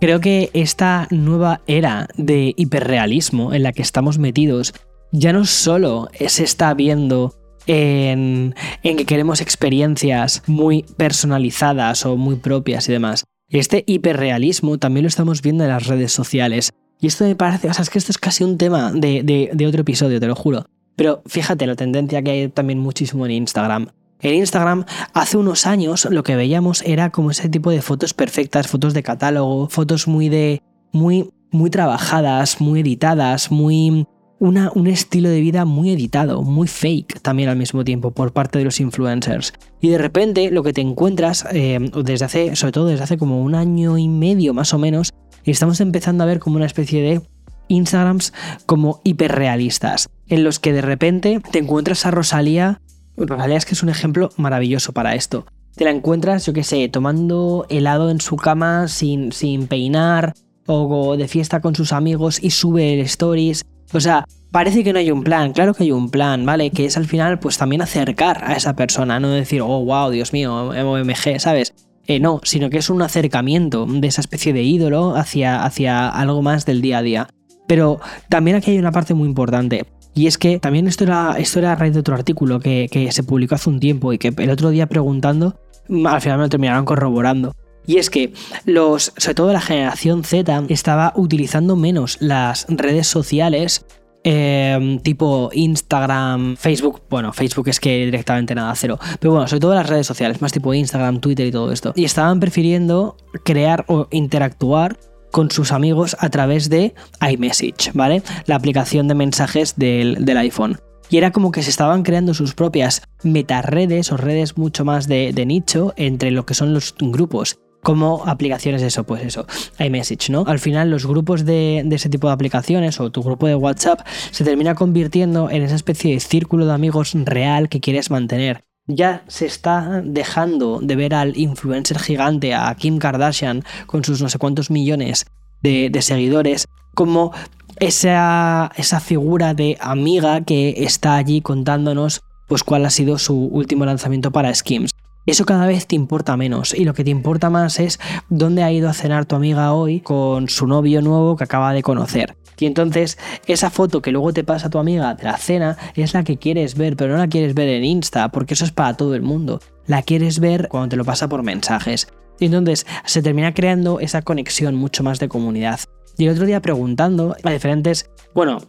creo 0.00 0.20
que 0.20 0.50
esta 0.54 1.06
nueva 1.10 1.60
era 1.66 2.08
de 2.16 2.54
hiperrealismo 2.56 3.52
en 3.52 3.62
la 3.62 3.72
que 3.72 3.82
estamos 3.82 4.18
metidos 4.18 4.72
ya 5.12 5.32
no 5.32 5.44
solo 5.44 6.08
se 6.26 6.44
está 6.44 6.74
viendo 6.74 7.34
en, 7.68 8.54
que 8.82 9.04
queremos 9.04 9.40
experiencias 9.40 10.42
muy 10.46 10.84
personalizadas 10.96 12.04
o 12.04 12.16
muy 12.16 12.36
propias 12.36 12.88
y 12.88 12.92
demás. 12.92 13.24
Este 13.48 13.84
hiperrealismo 13.86 14.78
también 14.78 15.04
lo 15.04 15.08
estamos 15.08 15.40
viendo 15.42 15.64
en 15.64 15.70
las 15.70 15.86
redes 15.86 16.12
sociales. 16.12 16.72
Y 17.00 17.06
esto 17.06 17.24
me 17.24 17.36
parece, 17.36 17.68
o 17.68 17.74
sea, 17.74 17.82
es 17.82 17.90
que 17.90 17.98
esto 17.98 18.10
es 18.10 18.18
casi 18.18 18.42
un 18.42 18.58
tema 18.58 18.92
de, 18.92 19.22
de 19.52 19.66
otro 19.66 19.82
episodio, 19.82 20.18
te 20.18 20.26
lo 20.26 20.34
juro. 20.34 20.66
Pero 20.96 21.22
fíjate 21.26 21.66
la 21.66 21.76
tendencia 21.76 22.22
que 22.22 22.30
hay 22.30 22.48
también 22.48 22.80
muchísimo 22.80 23.24
en 23.24 23.32
Instagram. 23.32 23.88
En 24.20 24.34
Instagram, 24.34 24.84
hace 25.14 25.36
unos 25.36 25.66
años 25.66 26.08
lo 26.10 26.24
que 26.24 26.34
veíamos 26.34 26.82
era 26.82 27.10
como 27.10 27.30
ese 27.30 27.48
tipo 27.48 27.70
de 27.70 27.82
fotos 27.82 28.14
perfectas, 28.14 28.66
fotos 28.66 28.94
de 28.94 29.04
catálogo, 29.04 29.68
fotos 29.68 30.08
muy 30.08 30.28
de. 30.28 30.60
muy, 30.90 31.30
muy 31.52 31.70
trabajadas, 31.70 32.60
muy 32.60 32.80
editadas, 32.80 33.52
muy 33.52 34.06
un 34.40 34.86
estilo 34.86 35.28
de 35.28 35.40
vida 35.40 35.64
muy 35.64 35.90
editado, 35.90 36.42
muy 36.42 36.68
fake 36.68 37.20
también 37.20 37.48
al 37.48 37.56
mismo 37.56 37.84
tiempo 37.84 38.12
por 38.12 38.32
parte 38.32 38.58
de 38.58 38.64
los 38.64 38.80
influencers. 38.80 39.52
Y 39.80 39.88
de 39.88 39.98
repente 39.98 40.50
lo 40.50 40.62
que 40.62 40.72
te 40.72 40.80
encuentras, 40.80 41.44
eh, 41.52 41.78
desde 42.04 42.24
hace, 42.24 42.56
sobre 42.56 42.72
todo 42.72 42.86
desde 42.86 43.04
hace 43.04 43.18
como 43.18 43.42
un 43.42 43.54
año 43.54 43.98
y 43.98 44.08
medio 44.08 44.54
más 44.54 44.72
o 44.74 44.78
menos, 44.78 45.12
estamos 45.44 45.80
empezando 45.80 46.24
a 46.24 46.26
ver 46.26 46.38
como 46.38 46.56
una 46.56 46.66
especie 46.66 47.02
de 47.02 47.22
Instagrams 47.68 48.32
como 48.66 49.00
hiperrealistas, 49.04 50.08
en 50.28 50.44
los 50.44 50.58
que 50.58 50.72
de 50.72 50.82
repente 50.82 51.40
te 51.50 51.58
encuentras 51.58 52.06
a 52.06 52.10
Rosalía. 52.10 52.80
Rosalía 53.16 53.56
es 53.56 53.66
que 53.66 53.74
es 53.74 53.82
un 53.82 53.88
ejemplo 53.88 54.30
maravilloso 54.36 54.92
para 54.92 55.14
esto. 55.14 55.46
Te 55.74 55.84
la 55.84 55.90
encuentras, 55.90 56.46
yo 56.46 56.52
qué 56.52 56.64
sé, 56.64 56.88
tomando 56.88 57.66
helado 57.68 58.10
en 58.10 58.20
su 58.20 58.36
cama 58.36 58.88
sin, 58.88 59.32
sin 59.32 59.66
peinar, 59.66 60.34
o 60.66 61.16
de 61.16 61.28
fiesta 61.28 61.60
con 61.60 61.74
sus 61.74 61.92
amigos 61.92 62.42
y 62.42 62.50
sube 62.50 63.00
stories 63.00 63.64
o 63.92 64.00
sea, 64.00 64.24
parece 64.50 64.84
que 64.84 64.92
no 64.92 64.98
hay 64.98 65.10
un 65.10 65.24
plan, 65.24 65.52
claro 65.52 65.74
que 65.74 65.84
hay 65.84 65.92
un 65.92 66.10
plan, 66.10 66.44
¿vale? 66.44 66.70
Que 66.70 66.86
es 66.86 66.96
al 66.96 67.06
final, 67.06 67.38
pues 67.38 67.58
también 67.58 67.82
acercar 67.82 68.42
a 68.44 68.54
esa 68.54 68.74
persona, 68.74 69.20
no 69.20 69.30
decir, 69.30 69.62
oh, 69.62 69.84
wow, 69.84 70.10
Dios 70.10 70.32
mío, 70.32 70.72
MMG, 70.72 71.40
¿sabes? 71.40 71.74
Eh, 72.06 72.20
no, 72.20 72.40
sino 72.42 72.70
que 72.70 72.78
es 72.78 72.88
un 72.88 73.02
acercamiento 73.02 73.86
de 73.86 74.08
esa 74.08 74.22
especie 74.22 74.52
de 74.52 74.62
ídolo 74.62 75.14
hacia, 75.14 75.62
hacia 75.62 76.08
algo 76.08 76.40
más 76.40 76.64
del 76.64 76.80
día 76.80 76.98
a 76.98 77.02
día. 77.02 77.28
Pero 77.66 78.00
también 78.30 78.56
aquí 78.56 78.70
hay 78.70 78.78
una 78.78 78.92
parte 78.92 79.12
muy 79.12 79.28
importante. 79.28 79.84
Y 80.14 80.26
es 80.26 80.38
que 80.38 80.58
también 80.58 80.88
esto 80.88 81.04
era, 81.04 81.34
esto 81.38 81.58
era 81.58 81.72
a 81.72 81.76
raíz 81.76 81.92
de 81.92 82.00
otro 82.00 82.14
artículo 82.14 82.60
que, 82.60 82.88
que 82.90 83.12
se 83.12 83.22
publicó 83.22 83.56
hace 83.56 83.68
un 83.68 83.78
tiempo 83.78 84.12
y 84.14 84.18
que 84.18 84.32
el 84.36 84.50
otro 84.50 84.70
día 84.70 84.86
preguntando, 84.86 85.60
al 86.06 86.20
final 86.22 86.38
me 86.38 86.44
lo 86.44 86.48
terminaron 86.48 86.86
corroborando. 86.86 87.54
Y 87.88 87.96
es 87.96 88.10
que 88.10 88.34
los, 88.66 89.14
sobre 89.16 89.34
todo 89.34 89.52
la 89.52 89.62
generación 89.62 90.22
Z, 90.22 90.64
estaba 90.68 91.14
utilizando 91.16 91.74
menos 91.74 92.18
las 92.20 92.66
redes 92.68 93.06
sociales 93.06 93.86
em, 94.24 94.98
tipo 94.98 95.48
Instagram, 95.54 96.56
Facebook, 96.58 97.00
bueno, 97.08 97.32
Facebook 97.32 97.68
es 97.68 97.80
que 97.80 98.04
directamente 98.04 98.54
nada, 98.54 98.74
cero, 98.74 98.98
pero 99.18 99.32
bueno, 99.32 99.48
sobre 99.48 99.60
todo 99.60 99.74
las 99.74 99.88
redes 99.88 100.06
sociales, 100.06 100.42
más 100.42 100.52
tipo 100.52 100.74
Instagram, 100.74 101.20
Twitter 101.20 101.46
y 101.46 101.50
todo 101.50 101.72
esto. 101.72 101.94
Y 101.96 102.04
estaban 102.04 102.40
prefiriendo 102.40 103.16
crear 103.42 103.86
o 103.88 104.06
interactuar 104.10 104.98
con 105.30 105.50
sus 105.50 105.72
amigos 105.72 106.14
a 106.20 106.28
través 106.28 106.68
de 106.68 106.94
iMessage, 107.26 107.92
¿vale? 107.94 108.22
La 108.44 108.56
aplicación 108.56 109.08
de 109.08 109.14
mensajes 109.14 109.76
del, 109.76 110.36
iPhone. 110.36 110.78
Y 111.08 111.16
era 111.16 111.32
como 111.32 111.52
que 111.52 111.62
se 111.62 111.70
estaban 111.70 112.02
creando 112.02 112.34
sus 112.34 112.52
propias 112.52 113.00
metaredes 113.22 114.12
o 114.12 114.18
redes 114.18 114.58
mucho 114.58 114.84
más 114.84 115.08
de 115.08 115.46
nicho 115.46 115.94
entre 115.96 116.30
lo 116.30 116.44
que 116.44 116.52
son 116.52 116.74
los 116.74 116.94
grupos 116.98 117.58
como 117.82 118.24
aplicaciones 118.26 118.82
eso, 118.82 119.04
pues 119.04 119.24
eso, 119.24 119.46
iMessage, 119.78 120.30
¿no? 120.30 120.44
Al 120.46 120.58
final 120.58 120.90
los 120.90 121.06
grupos 121.06 121.44
de, 121.44 121.82
de, 121.84 121.96
ese 121.96 122.08
tipo 122.08 122.26
de 122.26 122.34
aplicaciones 122.34 123.00
o 123.00 123.10
tu 123.10 123.22
grupo 123.22 123.46
de 123.46 123.54
WhatsApp 123.54 124.00
se 124.30 124.44
termina 124.44 124.74
convirtiendo 124.74 125.50
en 125.50 125.62
esa 125.62 125.76
especie 125.76 126.14
de 126.14 126.20
círculo 126.20 126.66
de 126.66 126.72
amigos 126.72 127.12
real 127.14 127.68
que 127.68 127.80
quieres 127.80 128.10
mantener. 128.10 128.64
Ya 128.86 129.22
se 129.28 129.46
está 129.46 130.02
dejando 130.02 130.80
de 130.80 130.96
ver 130.96 131.14
al 131.14 131.36
influencer 131.36 131.98
gigante, 131.98 132.54
a 132.54 132.74
Kim 132.74 132.98
Kardashian, 132.98 133.62
con 133.86 134.02
sus 134.02 134.22
no 134.22 134.28
sé 134.28 134.38
cuántos 134.38 134.70
millones 134.70 135.26
de, 135.62 135.90
de 135.90 136.02
seguidores, 136.02 136.66
como 136.94 137.32
esa, 137.80 138.72
esa 138.76 139.00
figura 139.00 139.54
de 139.54 139.76
amiga 139.80 140.40
que 140.40 140.84
está 140.84 141.16
allí 141.16 141.40
contándonos 141.40 142.22
pues 142.48 142.64
cuál 142.64 142.86
ha 142.86 142.90
sido 142.90 143.18
su 143.18 143.36
último 143.36 143.84
lanzamiento 143.84 144.32
para 144.32 144.54
Skims. 144.54 144.90
Eso 145.28 145.44
cada 145.44 145.66
vez 145.66 145.86
te 145.86 145.94
importa 145.94 146.38
menos 146.38 146.72
y 146.72 146.86
lo 146.86 146.94
que 146.94 147.04
te 147.04 147.10
importa 147.10 147.50
más 147.50 147.80
es 147.80 148.00
dónde 148.30 148.62
ha 148.62 148.72
ido 148.72 148.88
a 148.88 148.94
cenar 148.94 149.26
tu 149.26 149.36
amiga 149.36 149.74
hoy 149.74 150.00
con 150.00 150.48
su 150.48 150.66
novio 150.66 151.02
nuevo 151.02 151.36
que 151.36 151.44
acaba 151.44 151.74
de 151.74 151.82
conocer. 151.82 152.34
Y 152.58 152.64
entonces 152.64 153.18
esa 153.46 153.68
foto 153.68 154.00
que 154.00 154.10
luego 154.10 154.32
te 154.32 154.42
pasa 154.42 154.70
tu 154.70 154.78
amiga 154.78 155.14
de 155.14 155.24
la 155.24 155.36
cena 155.36 155.76
es 155.96 156.14
la 156.14 156.24
que 156.24 156.38
quieres 156.38 156.76
ver, 156.76 156.96
pero 156.96 157.12
no 157.12 157.18
la 157.18 157.28
quieres 157.28 157.52
ver 157.52 157.68
en 157.68 157.84
Insta, 157.84 158.30
porque 158.30 158.54
eso 158.54 158.64
es 158.64 158.72
para 158.72 158.96
todo 158.96 159.14
el 159.14 159.20
mundo. 159.20 159.60
La 159.86 160.00
quieres 160.00 160.40
ver 160.40 160.68
cuando 160.70 160.88
te 160.88 160.96
lo 160.96 161.04
pasa 161.04 161.28
por 161.28 161.42
mensajes. 161.42 162.08
Y 162.40 162.46
entonces 162.46 162.86
se 163.04 163.20
termina 163.20 163.52
creando 163.52 164.00
esa 164.00 164.22
conexión 164.22 164.76
mucho 164.76 165.04
más 165.04 165.18
de 165.18 165.28
comunidad. 165.28 165.80
Y 166.16 166.24
el 166.24 166.32
otro 166.32 166.46
día 166.46 166.62
preguntando 166.62 167.36
a 167.42 167.50
diferentes, 167.50 168.08
bueno, 168.34 168.60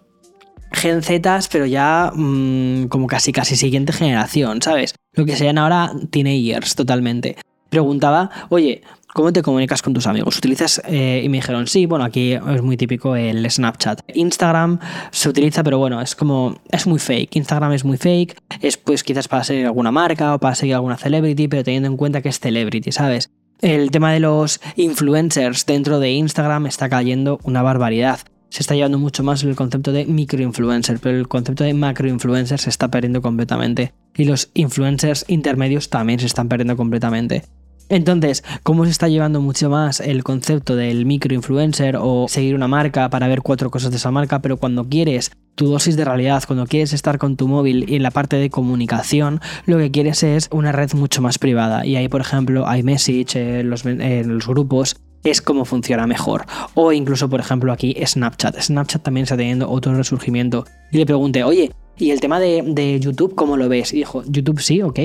Gen 0.72 1.02
Z, 1.02 1.40
pero 1.52 1.66
ya 1.66 2.12
mm, 2.14 2.88
como 2.88 3.08
casi 3.08 3.32
casi 3.32 3.56
siguiente 3.56 3.94
generación, 3.94 4.62
¿sabes? 4.62 4.96
Lo 5.14 5.26
que 5.26 5.36
sean 5.36 5.58
ahora 5.58 5.92
teenagers 6.12 6.76
totalmente. 6.76 7.36
Preguntaba, 7.70 8.30
oye, 8.50 8.82
¿cómo 9.14 9.32
te 9.34 9.42
comunicas 9.42 9.82
con 9.82 9.94
tus 9.94 10.08
amigos? 10.08 10.38
¿Utilizas? 10.38 10.82
Eh, 10.86 11.22
y 11.24 11.30
me 11.30 11.38
dijeron, 11.38 11.68
sí, 11.68 11.86
bueno, 11.86 12.06
aquí 12.06 12.34
es 12.34 12.62
muy 12.62 12.78
típico 12.78 13.16
el 13.16 13.50
Snapchat. 13.50 14.02
Instagram 14.16 14.80
se 15.12 15.30
utiliza, 15.30 15.64
pero 15.64 15.78
bueno, 15.78 16.02
es 16.02 16.16
como, 16.16 16.60
es 16.72 16.88
muy 16.88 17.00
fake. 17.00 17.36
Instagram 17.36 17.74
es 17.74 17.86
muy 17.86 17.98
fake, 17.98 18.38
es 18.62 18.78
pues 18.78 19.04
quizás 19.04 19.28
para 19.28 19.44
seguir 19.44 19.66
alguna 19.66 19.92
marca 19.92 20.36
o 20.36 20.40
para 20.40 20.56
seguir 20.56 20.76
alguna 20.76 20.98
celebrity, 20.98 21.48
pero 21.48 21.64
teniendo 21.64 21.90
en 21.90 21.98
cuenta 21.98 22.22
que 22.22 22.30
es 22.30 22.40
celebrity, 22.40 22.92
¿sabes? 22.92 23.30
El 23.62 23.92
tema 23.92 24.14
de 24.14 24.22
los 24.22 24.62
influencers 24.78 25.66
dentro 25.66 26.00
de 26.00 26.12
Instagram 26.12 26.66
está 26.66 26.88
cayendo 26.88 27.40
una 27.44 27.62
barbaridad 27.62 28.20
se 28.50 28.62
está 28.62 28.76
llevando 28.76 28.98
mucho 28.98 29.24
más 29.24 29.44
el 29.44 29.56
concepto 29.56 29.92
de 29.92 30.06
microinfluencer, 30.06 31.00
pero 31.00 31.18
el 31.18 31.28
concepto 31.28 31.64
de 31.64 31.74
macroinfluencer 31.74 32.60
se 32.60 32.70
está 32.70 32.90
perdiendo 32.90 33.22
completamente. 33.22 33.94
Y 34.16 34.26
los 34.26 34.50
influencers 34.54 35.26
intermedios 35.28 35.90
también 35.90 36.20
se 36.20 36.26
están 36.26 36.50
perdiendo 36.50 36.76
completamente. 36.76 37.44
Entonces, 37.90 38.44
¿cómo 38.62 38.86
se 38.86 38.92
está 38.92 39.08
llevando 39.08 39.42
mucho 39.42 39.70
más 39.70 40.00
el 40.00 40.24
concepto 40.24 40.76
del 40.76 41.08
microinfluencer 41.08 41.98
o 42.00 42.28
seguir 42.28 42.54
una 42.54 42.68
marca 42.68 43.10
para 43.10 43.28
ver 43.28 43.42
cuatro 43.42 43.72
cosas 43.72 43.90
de 43.90 43.98
esa 43.98 44.12
marca, 44.12 44.42
pero 44.42 44.58
cuando 44.58 44.88
quieres 44.88 45.32
tu 45.56 45.68
dosis 45.68 45.98
de 45.98 46.06
realidad, 46.06 46.44
cuando 46.46 46.68
quieres 46.68 46.94
estar 46.94 47.18
con 47.18 47.36
tu 47.36 47.48
móvil 47.48 47.90
y 47.90 47.96
en 47.96 48.04
la 48.04 48.12
parte 48.12 48.38
de 48.38 48.52
comunicación, 48.52 49.42
lo 49.66 49.78
que 49.80 49.90
quieres 49.90 50.22
es 50.22 50.50
una 50.52 50.72
red 50.72 50.94
mucho 50.94 51.22
más 51.22 51.40
privada. 51.40 51.86
Y 51.86 51.96
ahí, 51.96 52.08
por 52.08 52.22
ejemplo, 52.22 52.64
iMessage, 52.74 53.36
eh, 53.36 53.64
los, 53.64 53.86
eh, 53.86 54.24
los 54.26 54.48
grupos, 54.48 54.96
es 55.24 55.42
como 55.42 55.66
funciona 55.66 56.08
mejor. 56.08 56.46
O 56.74 56.92
incluso, 56.92 57.30
por 57.30 57.40
ejemplo, 57.40 57.72
aquí 57.72 57.96
Snapchat. 58.06 58.60
Snapchat 58.62 59.04
también 59.04 59.24
está 59.24 59.38
teniendo 59.38 59.70
otro 59.70 59.94
resurgimiento. 59.96 60.66
Y 60.92 60.98
le 60.98 61.06
pregunté, 61.06 61.44
oye, 61.44 61.72
¿y 61.98 62.12
el 62.12 62.20
tema 62.20 62.40
de, 62.40 63.00
YouTube 63.00 63.36
cómo 63.36 63.58
lo 63.58 63.70
ves? 63.70 63.94
Y 63.94 63.98
dijo, 63.98 64.24
YouTube 64.28 64.62
sí, 64.62 64.82
ok. 64.82 65.00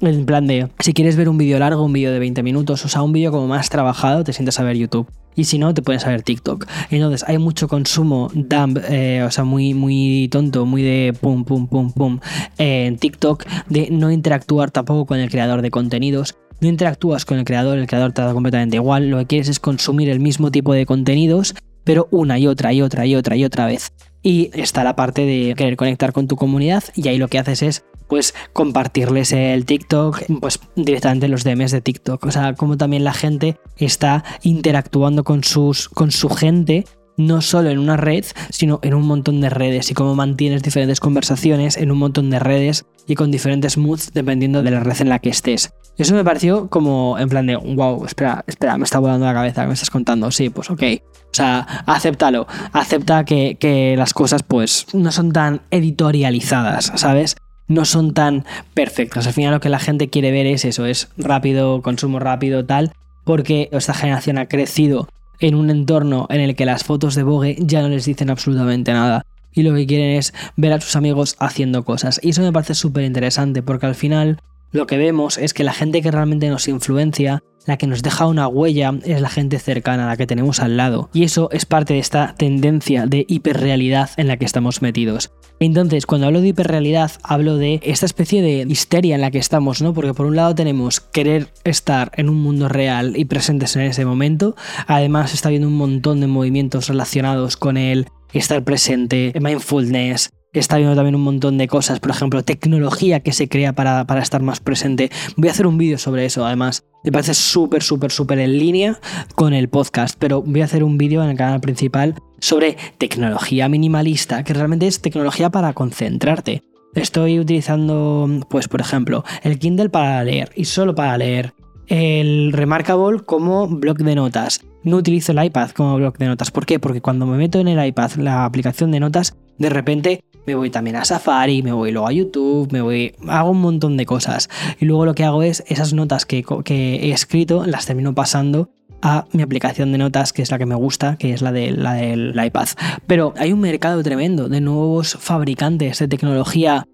En 0.00 0.26
plan 0.26 0.46
de, 0.46 0.68
si 0.78 0.92
quieres 0.92 1.16
ver 1.16 1.28
un 1.28 1.38
vídeo 1.38 1.58
largo, 1.58 1.84
un 1.84 1.92
vídeo 1.92 2.12
de 2.12 2.18
20 2.18 2.42
minutos, 2.42 2.84
o 2.84 2.88
sea, 2.88 3.02
un 3.02 3.12
vídeo 3.12 3.32
como 3.32 3.46
más 3.46 3.68
trabajado, 3.68 4.24
te 4.24 4.32
sientas 4.32 4.58
a 4.60 4.62
ver 4.62 4.76
YouTube. 4.76 5.08
Y 5.38 5.44
si 5.44 5.58
no, 5.58 5.74
te 5.74 5.82
puedes 5.82 6.06
a 6.06 6.08
ver 6.08 6.22
TikTok. 6.22 6.66
Entonces, 6.90 7.22
hay 7.28 7.36
mucho 7.36 7.68
consumo 7.68 8.30
dumb, 8.32 8.80
eh, 8.88 9.22
o 9.22 9.30
sea, 9.30 9.44
muy, 9.44 9.74
muy 9.74 10.28
tonto, 10.30 10.64
muy 10.64 10.82
de 10.82 11.14
pum, 11.20 11.44
pum, 11.44 11.66
pum, 11.66 11.92
pum, 11.92 12.20
en 12.56 12.96
TikTok, 12.96 13.44
de 13.68 13.88
no 13.90 14.10
interactuar 14.10 14.70
tampoco 14.70 15.04
con 15.04 15.18
el 15.18 15.30
creador 15.30 15.60
de 15.60 15.70
contenidos 15.70 16.36
no 16.60 16.68
interactúas 16.68 17.24
con 17.24 17.38
el 17.38 17.44
creador, 17.44 17.78
el 17.78 17.86
creador 17.86 18.12
te 18.12 18.22
da 18.22 18.32
completamente 18.32 18.76
igual, 18.76 19.10
lo 19.10 19.18
que 19.18 19.26
quieres 19.26 19.48
es 19.48 19.60
consumir 19.60 20.08
el 20.08 20.20
mismo 20.20 20.50
tipo 20.50 20.72
de 20.72 20.86
contenidos, 20.86 21.54
pero 21.84 22.08
una 22.10 22.38
y 22.38 22.46
otra 22.46 22.72
y 22.72 22.82
otra 22.82 23.06
y 23.06 23.14
otra 23.14 23.36
y 23.36 23.44
otra 23.44 23.66
vez. 23.66 23.92
Y 24.22 24.50
está 24.54 24.82
la 24.82 24.96
parte 24.96 25.24
de 25.24 25.54
querer 25.56 25.76
conectar 25.76 26.12
con 26.12 26.26
tu 26.26 26.36
comunidad 26.36 26.82
y 26.96 27.06
ahí 27.08 27.16
lo 27.16 27.28
que 27.28 27.38
haces 27.38 27.62
es 27.62 27.84
pues 28.08 28.34
compartirles 28.52 29.32
el 29.32 29.64
TikTok, 29.64 30.22
pues 30.40 30.60
directamente 30.74 31.28
los 31.28 31.44
DMs 31.44 31.72
de 31.72 31.80
TikTok. 31.80 32.24
O 32.24 32.30
sea, 32.30 32.54
como 32.54 32.76
también 32.76 33.04
la 33.04 33.12
gente 33.12 33.56
está 33.76 34.24
interactuando 34.42 35.24
con, 35.24 35.44
sus, 35.44 35.88
con 35.88 36.10
su 36.10 36.28
gente 36.28 36.86
no 37.16 37.40
solo 37.40 37.70
en 37.70 37.78
una 37.78 37.96
red, 37.96 38.24
sino 38.50 38.78
en 38.82 38.94
un 38.94 39.06
montón 39.06 39.40
de 39.40 39.50
redes 39.50 39.90
y 39.90 39.94
cómo 39.94 40.14
mantienes 40.14 40.62
diferentes 40.62 41.00
conversaciones 41.00 41.76
en 41.76 41.90
un 41.90 41.98
montón 41.98 42.30
de 42.30 42.38
redes 42.38 42.86
y 43.06 43.14
con 43.14 43.30
diferentes 43.30 43.78
moods 43.78 44.12
dependiendo 44.12 44.62
de 44.62 44.70
la 44.70 44.80
red 44.80 45.00
en 45.00 45.08
la 45.08 45.18
que 45.18 45.30
estés. 45.30 45.72
Eso 45.96 46.14
me 46.14 46.24
pareció 46.24 46.68
como 46.68 47.18
en 47.18 47.28
plan 47.28 47.46
de, 47.46 47.56
wow, 47.56 48.04
espera, 48.04 48.44
espera, 48.46 48.76
me 48.76 48.84
está 48.84 48.98
volando 48.98 49.26
la 49.26 49.34
cabeza, 49.34 49.62
¿qué 49.62 49.68
me 49.68 49.74
estás 49.74 49.90
contando? 49.90 50.30
Sí, 50.30 50.50
pues 50.50 50.70
ok. 50.70 50.82
O 51.12 51.36
sea, 51.36 51.60
acéptalo, 51.86 52.46
acepta 52.72 53.24
que, 53.24 53.56
que 53.58 53.94
las 53.96 54.14
cosas 54.14 54.42
pues 54.42 54.86
no 54.92 55.10
son 55.10 55.32
tan 55.32 55.62
editorializadas, 55.70 56.92
¿sabes? 56.96 57.36
no 57.68 57.84
son 57.84 58.14
tan 58.14 58.44
perfectas. 58.74 59.26
Al 59.26 59.32
final 59.32 59.52
lo 59.52 59.60
que 59.60 59.68
la 59.68 59.78
gente 59.78 60.08
quiere 60.08 60.30
ver 60.30 60.46
es 60.46 60.64
eso, 60.64 60.86
es 60.86 61.08
rápido, 61.16 61.82
consumo 61.82 62.18
rápido, 62.18 62.64
tal, 62.64 62.92
porque 63.24 63.68
esta 63.72 63.94
generación 63.94 64.38
ha 64.38 64.46
crecido 64.46 65.08
en 65.40 65.54
un 65.54 65.70
entorno 65.70 66.26
en 66.30 66.40
el 66.40 66.54
que 66.54 66.66
las 66.66 66.84
fotos 66.84 67.14
de 67.14 67.22
Vogue 67.22 67.56
ya 67.58 67.82
no 67.82 67.88
les 67.88 68.04
dicen 68.04 68.30
absolutamente 68.30 68.92
nada. 68.92 69.24
Y 69.52 69.62
lo 69.62 69.74
que 69.74 69.86
quieren 69.86 70.16
es 70.16 70.34
ver 70.56 70.72
a 70.72 70.80
sus 70.80 70.96
amigos 70.96 71.36
haciendo 71.38 71.84
cosas. 71.84 72.20
Y 72.22 72.30
eso 72.30 72.42
me 72.42 72.52
parece 72.52 72.74
súper 72.74 73.04
interesante 73.04 73.62
porque 73.62 73.86
al 73.86 73.94
final 73.94 74.38
lo 74.72 74.86
que 74.86 74.98
vemos 74.98 75.38
es 75.38 75.54
que 75.54 75.64
la 75.64 75.72
gente 75.72 76.02
que 76.02 76.10
realmente 76.10 76.50
nos 76.50 76.68
influencia, 76.68 77.42
la 77.66 77.78
que 77.78 77.86
nos 77.86 78.02
deja 78.02 78.26
una 78.26 78.48
huella, 78.48 78.92
es 79.04 79.20
la 79.20 79.30
gente 79.30 79.58
cercana, 79.58 80.06
la 80.06 80.16
que 80.16 80.26
tenemos 80.26 80.60
al 80.60 80.76
lado. 80.76 81.08
Y 81.14 81.24
eso 81.24 81.48
es 81.52 81.64
parte 81.64 81.94
de 81.94 82.00
esta 82.00 82.34
tendencia 82.36 83.06
de 83.06 83.24
hiperrealidad 83.28 84.10
en 84.18 84.28
la 84.28 84.36
que 84.36 84.44
estamos 84.44 84.82
metidos. 84.82 85.30
Entonces, 85.58 86.06
cuando 86.06 86.26
hablo 86.26 86.40
de 86.40 86.48
hiperrealidad, 86.48 87.12
hablo 87.22 87.56
de 87.56 87.80
esta 87.82 88.06
especie 88.06 88.42
de 88.42 88.66
histeria 88.68 89.14
en 89.14 89.20
la 89.20 89.30
que 89.30 89.38
estamos, 89.38 89.80
¿no? 89.80 89.94
Porque 89.94 90.14
por 90.14 90.26
un 90.26 90.36
lado 90.36 90.54
tenemos 90.54 91.00
querer 91.00 91.48
estar 91.64 92.12
en 92.16 92.28
un 92.28 92.36
mundo 92.36 92.68
real 92.68 93.16
y 93.16 93.24
presentes 93.24 93.74
en 93.76 93.82
ese 93.82 94.04
momento. 94.04 94.54
Además, 94.86 95.32
está 95.34 95.48
habiendo 95.48 95.68
un 95.68 95.76
montón 95.76 96.20
de 96.20 96.26
movimientos 96.26 96.88
relacionados 96.88 97.56
con 97.56 97.76
el 97.76 98.06
estar 98.32 98.62
presente, 98.64 99.32
mindfulness, 99.40 100.30
está 100.58 100.76
viendo 100.76 100.94
también 100.94 101.14
un 101.14 101.22
montón 101.22 101.58
de 101.58 101.68
cosas, 101.68 102.00
por 102.00 102.10
ejemplo, 102.10 102.42
tecnología 102.42 103.20
que 103.20 103.32
se 103.32 103.48
crea 103.48 103.72
para, 103.72 104.04
estar 104.20 104.42
más 104.42 104.60
presente. 104.60 105.10
Voy 105.36 105.48
a 105.48 105.52
hacer 105.52 105.66
un 105.66 105.78
vídeo 105.78 105.98
sobre 105.98 106.24
eso, 106.24 106.46
además. 106.46 106.84
Me 107.04 107.12
parece 107.12 107.34
súper, 107.34 107.82
súper, 107.82 108.10
súper 108.10 108.38
en 108.38 108.58
línea 108.58 108.98
con 109.34 109.52
el 109.52 109.68
podcast, 109.68 110.16
pero 110.18 110.42
voy 110.42 110.62
a 110.62 110.64
hacer 110.64 110.82
un 110.82 110.98
vídeo 110.98 111.22
en 111.22 111.30
el 111.30 111.36
canal 111.36 111.60
principal 111.60 112.14
sobre 112.40 112.76
tecnología 112.98 113.68
minimalista, 113.68 114.42
que 114.44 114.54
realmente 114.54 114.86
es 114.86 115.00
tecnología 115.00 115.50
para 115.50 115.72
concentrarte. 115.72 116.62
Estoy 116.94 117.38
utilizando, 117.38 118.28
pues, 118.48 118.68
por 118.68 118.80
ejemplo, 118.80 119.24
el 119.42 119.58
Kindle 119.58 119.90
para 119.90 120.24
leer 120.24 120.50
y 120.56 120.64
solo 120.64 120.94
para 120.94 121.18
leer. 121.18 121.52
El 121.88 122.52
Remarkable 122.52 123.20
como 123.20 123.68
blog 123.68 123.98
de 123.98 124.14
notas. 124.14 124.60
No 124.82 124.96
utilizo 124.96 125.32
el 125.32 125.44
iPad 125.44 125.70
como 125.70 125.96
blog 125.96 126.18
de 126.18 126.26
notas. 126.26 126.50
¿Por 126.50 126.66
qué? 126.66 126.78
Porque 126.78 127.00
cuando 127.00 127.26
me 127.26 127.36
meto 127.36 127.58
en 127.58 127.68
el 127.68 127.84
iPad 127.84 128.12
la 128.16 128.44
aplicación 128.44 128.90
de 128.90 129.00
notas, 129.00 129.36
de 129.58 129.70
repente 129.70 130.24
me 130.46 130.54
voy 130.54 130.70
también 130.70 130.96
a 130.96 131.04
Safari, 131.04 131.62
me 131.62 131.72
voy 131.72 131.92
luego 131.92 132.06
a 132.06 132.12
YouTube, 132.12 132.72
me 132.72 132.80
voy, 132.80 133.14
hago 133.28 133.50
un 133.50 133.60
montón 133.60 133.96
de 133.96 134.06
cosas. 134.06 134.48
Y 134.80 134.84
luego 134.84 135.04
lo 135.04 135.14
que 135.14 135.24
hago 135.24 135.42
es 135.42 135.64
esas 135.66 135.92
notas 135.92 136.26
que, 136.26 136.44
he 136.68 137.10
escrito, 137.10 137.66
las 137.66 137.86
termino 137.86 138.14
pasando 138.14 138.70
a 139.02 139.26
mi 139.32 139.42
aplicación 139.42 139.92
de 139.92 139.98
notas, 139.98 140.32
que 140.32 140.42
es 140.42 140.50
la 140.50 140.58
que 140.58 140.66
me 140.66 140.74
gusta, 140.74 141.16
que 141.16 141.32
es 141.32 141.42
la, 141.42 141.52
de, 141.52 141.72
la 141.72 141.94
del 141.94 142.34
iPad. 142.42 142.68
Pero 143.06 143.34
hay 143.36 143.52
un 143.52 143.60
mercado 143.60 144.02
tremendo 144.02 144.48
de 144.48 144.60
nuevos 144.60 145.16
fabricantes 145.20 145.98
de 145.98 146.08
tecnología 146.08 146.86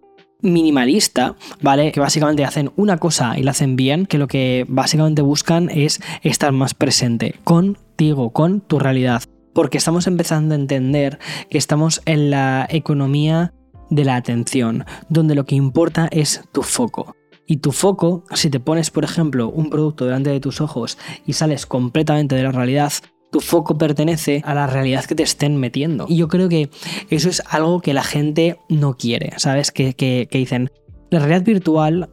minimalista, 0.43 1.37
¿vale? 1.61 1.93
Que 1.93 2.01
básicamente 2.01 2.45
hacen 2.45 2.71
una 2.77 2.99
cosa 2.99 3.39
y 3.39 3.43
la 3.43 3.53
hacen 3.53 3.77
bien, 3.77 4.07
que 4.07 4.19
lo 4.19 4.29
que 4.29 4.67
básicamente 4.69 5.23
buscan 5.23 5.71
es 5.71 6.01
estar 6.23 6.53
más 6.53 6.75
presente 6.75 7.37
contigo, 7.45 8.31
con 8.31 8.61
tu 8.61 8.79
realidad 8.79 9.23
porque 9.53 9.79
estamos 9.79 10.07
empezando 10.07 10.55
a 10.55 10.59
entender 10.59 11.19
que 11.51 11.59
estamos 11.59 12.01
en 12.07 12.31
la 12.31 12.67
economía 12.71 13.53
de 13.91 14.05
la 14.05 14.17
atención, 14.17 14.85
donde 15.09 15.35
lo 15.35 15.45
que 15.45 15.55
importa 15.55 16.09
es 16.11 16.43
tu 16.53 16.63
foco. 16.63 17.15
Y 17.47 17.59
tu 17.59 17.73
foco, 17.73 18.25
si 18.33 18.49
te 18.49 18.61
pones, 18.61 18.91
por 18.91 19.05
ejemplo, 19.05 19.51
un 19.51 19.69
producto 19.69 20.07
delante 20.07 20.31
de 20.31 20.41
tus 20.41 20.61
ojos 20.61 20.97
y 21.27 21.35
sales 21.35 21.67
completamente 21.67 22.35
de 22.35 22.45
la 22.45 22.53
realidad, 22.53 22.93
tu 23.33 23.41
foco 23.41 23.79
pertenece 23.79 24.43
a 24.45 24.55
la 24.55 24.67
realidad 24.67 25.05
que 25.05 25.15
te 25.15 25.23
estén 25.23 25.57
metiendo. 25.57 26.07
Y 26.09 26.17
yo 26.17 26.29
creo 26.29 26.49
que 26.49 26.71
eso 27.11 27.29
es 27.29 27.43
algo 27.49 27.81
que 27.81 27.95
la 27.95 28.05
gente 28.05 28.59
no 28.69 28.97
quiere, 28.97 29.33
¿sabes? 29.39 29.73
Que, 29.73 29.95
que 29.95 30.29
dicen, 30.31 30.71
la 31.11 31.19
realidad 31.19 31.43
virtual 31.45 32.11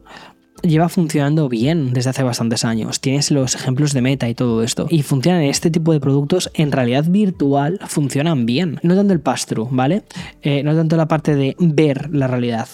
lleva 0.62 0.88
funcionando 0.88 1.48
bien 1.48 1.92
desde 1.92 2.10
hace 2.10 2.22
bastantes 2.22 2.64
años. 2.64 3.00
Tienes 3.00 3.30
los 3.30 3.54
ejemplos 3.54 3.92
de 3.92 4.02
Meta 4.02 4.28
y 4.28 4.34
todo 4.34 4.62
esto. 4.62 4.86
Y 4.90 5.02
funcionan 5.02 5.42
este 5.42 5.70
tipo 5.70 5.92
de 5.92 6.00
productos 6.00 6.50
en 6.54 6.72
realidad 6.72 7.04
virtual, 7.08 7.78
funcionan 7.86 8.46
bien. 8.46 8.78
No 8.82 8.94
tanto 8.94 9.12
el 9.12 9.20
pass-through, 9.20 9.68
¿vale? 9.70 10.02
Eh, 10.42 10.62
no 10.62 10.74
tanto 10.74 10.96
la 10.96 11.08
parte 11.08 11.34
de 11.34 11.56
ver 11.58 12.10
la 12.12 12.26
realidad. 12.26 12.68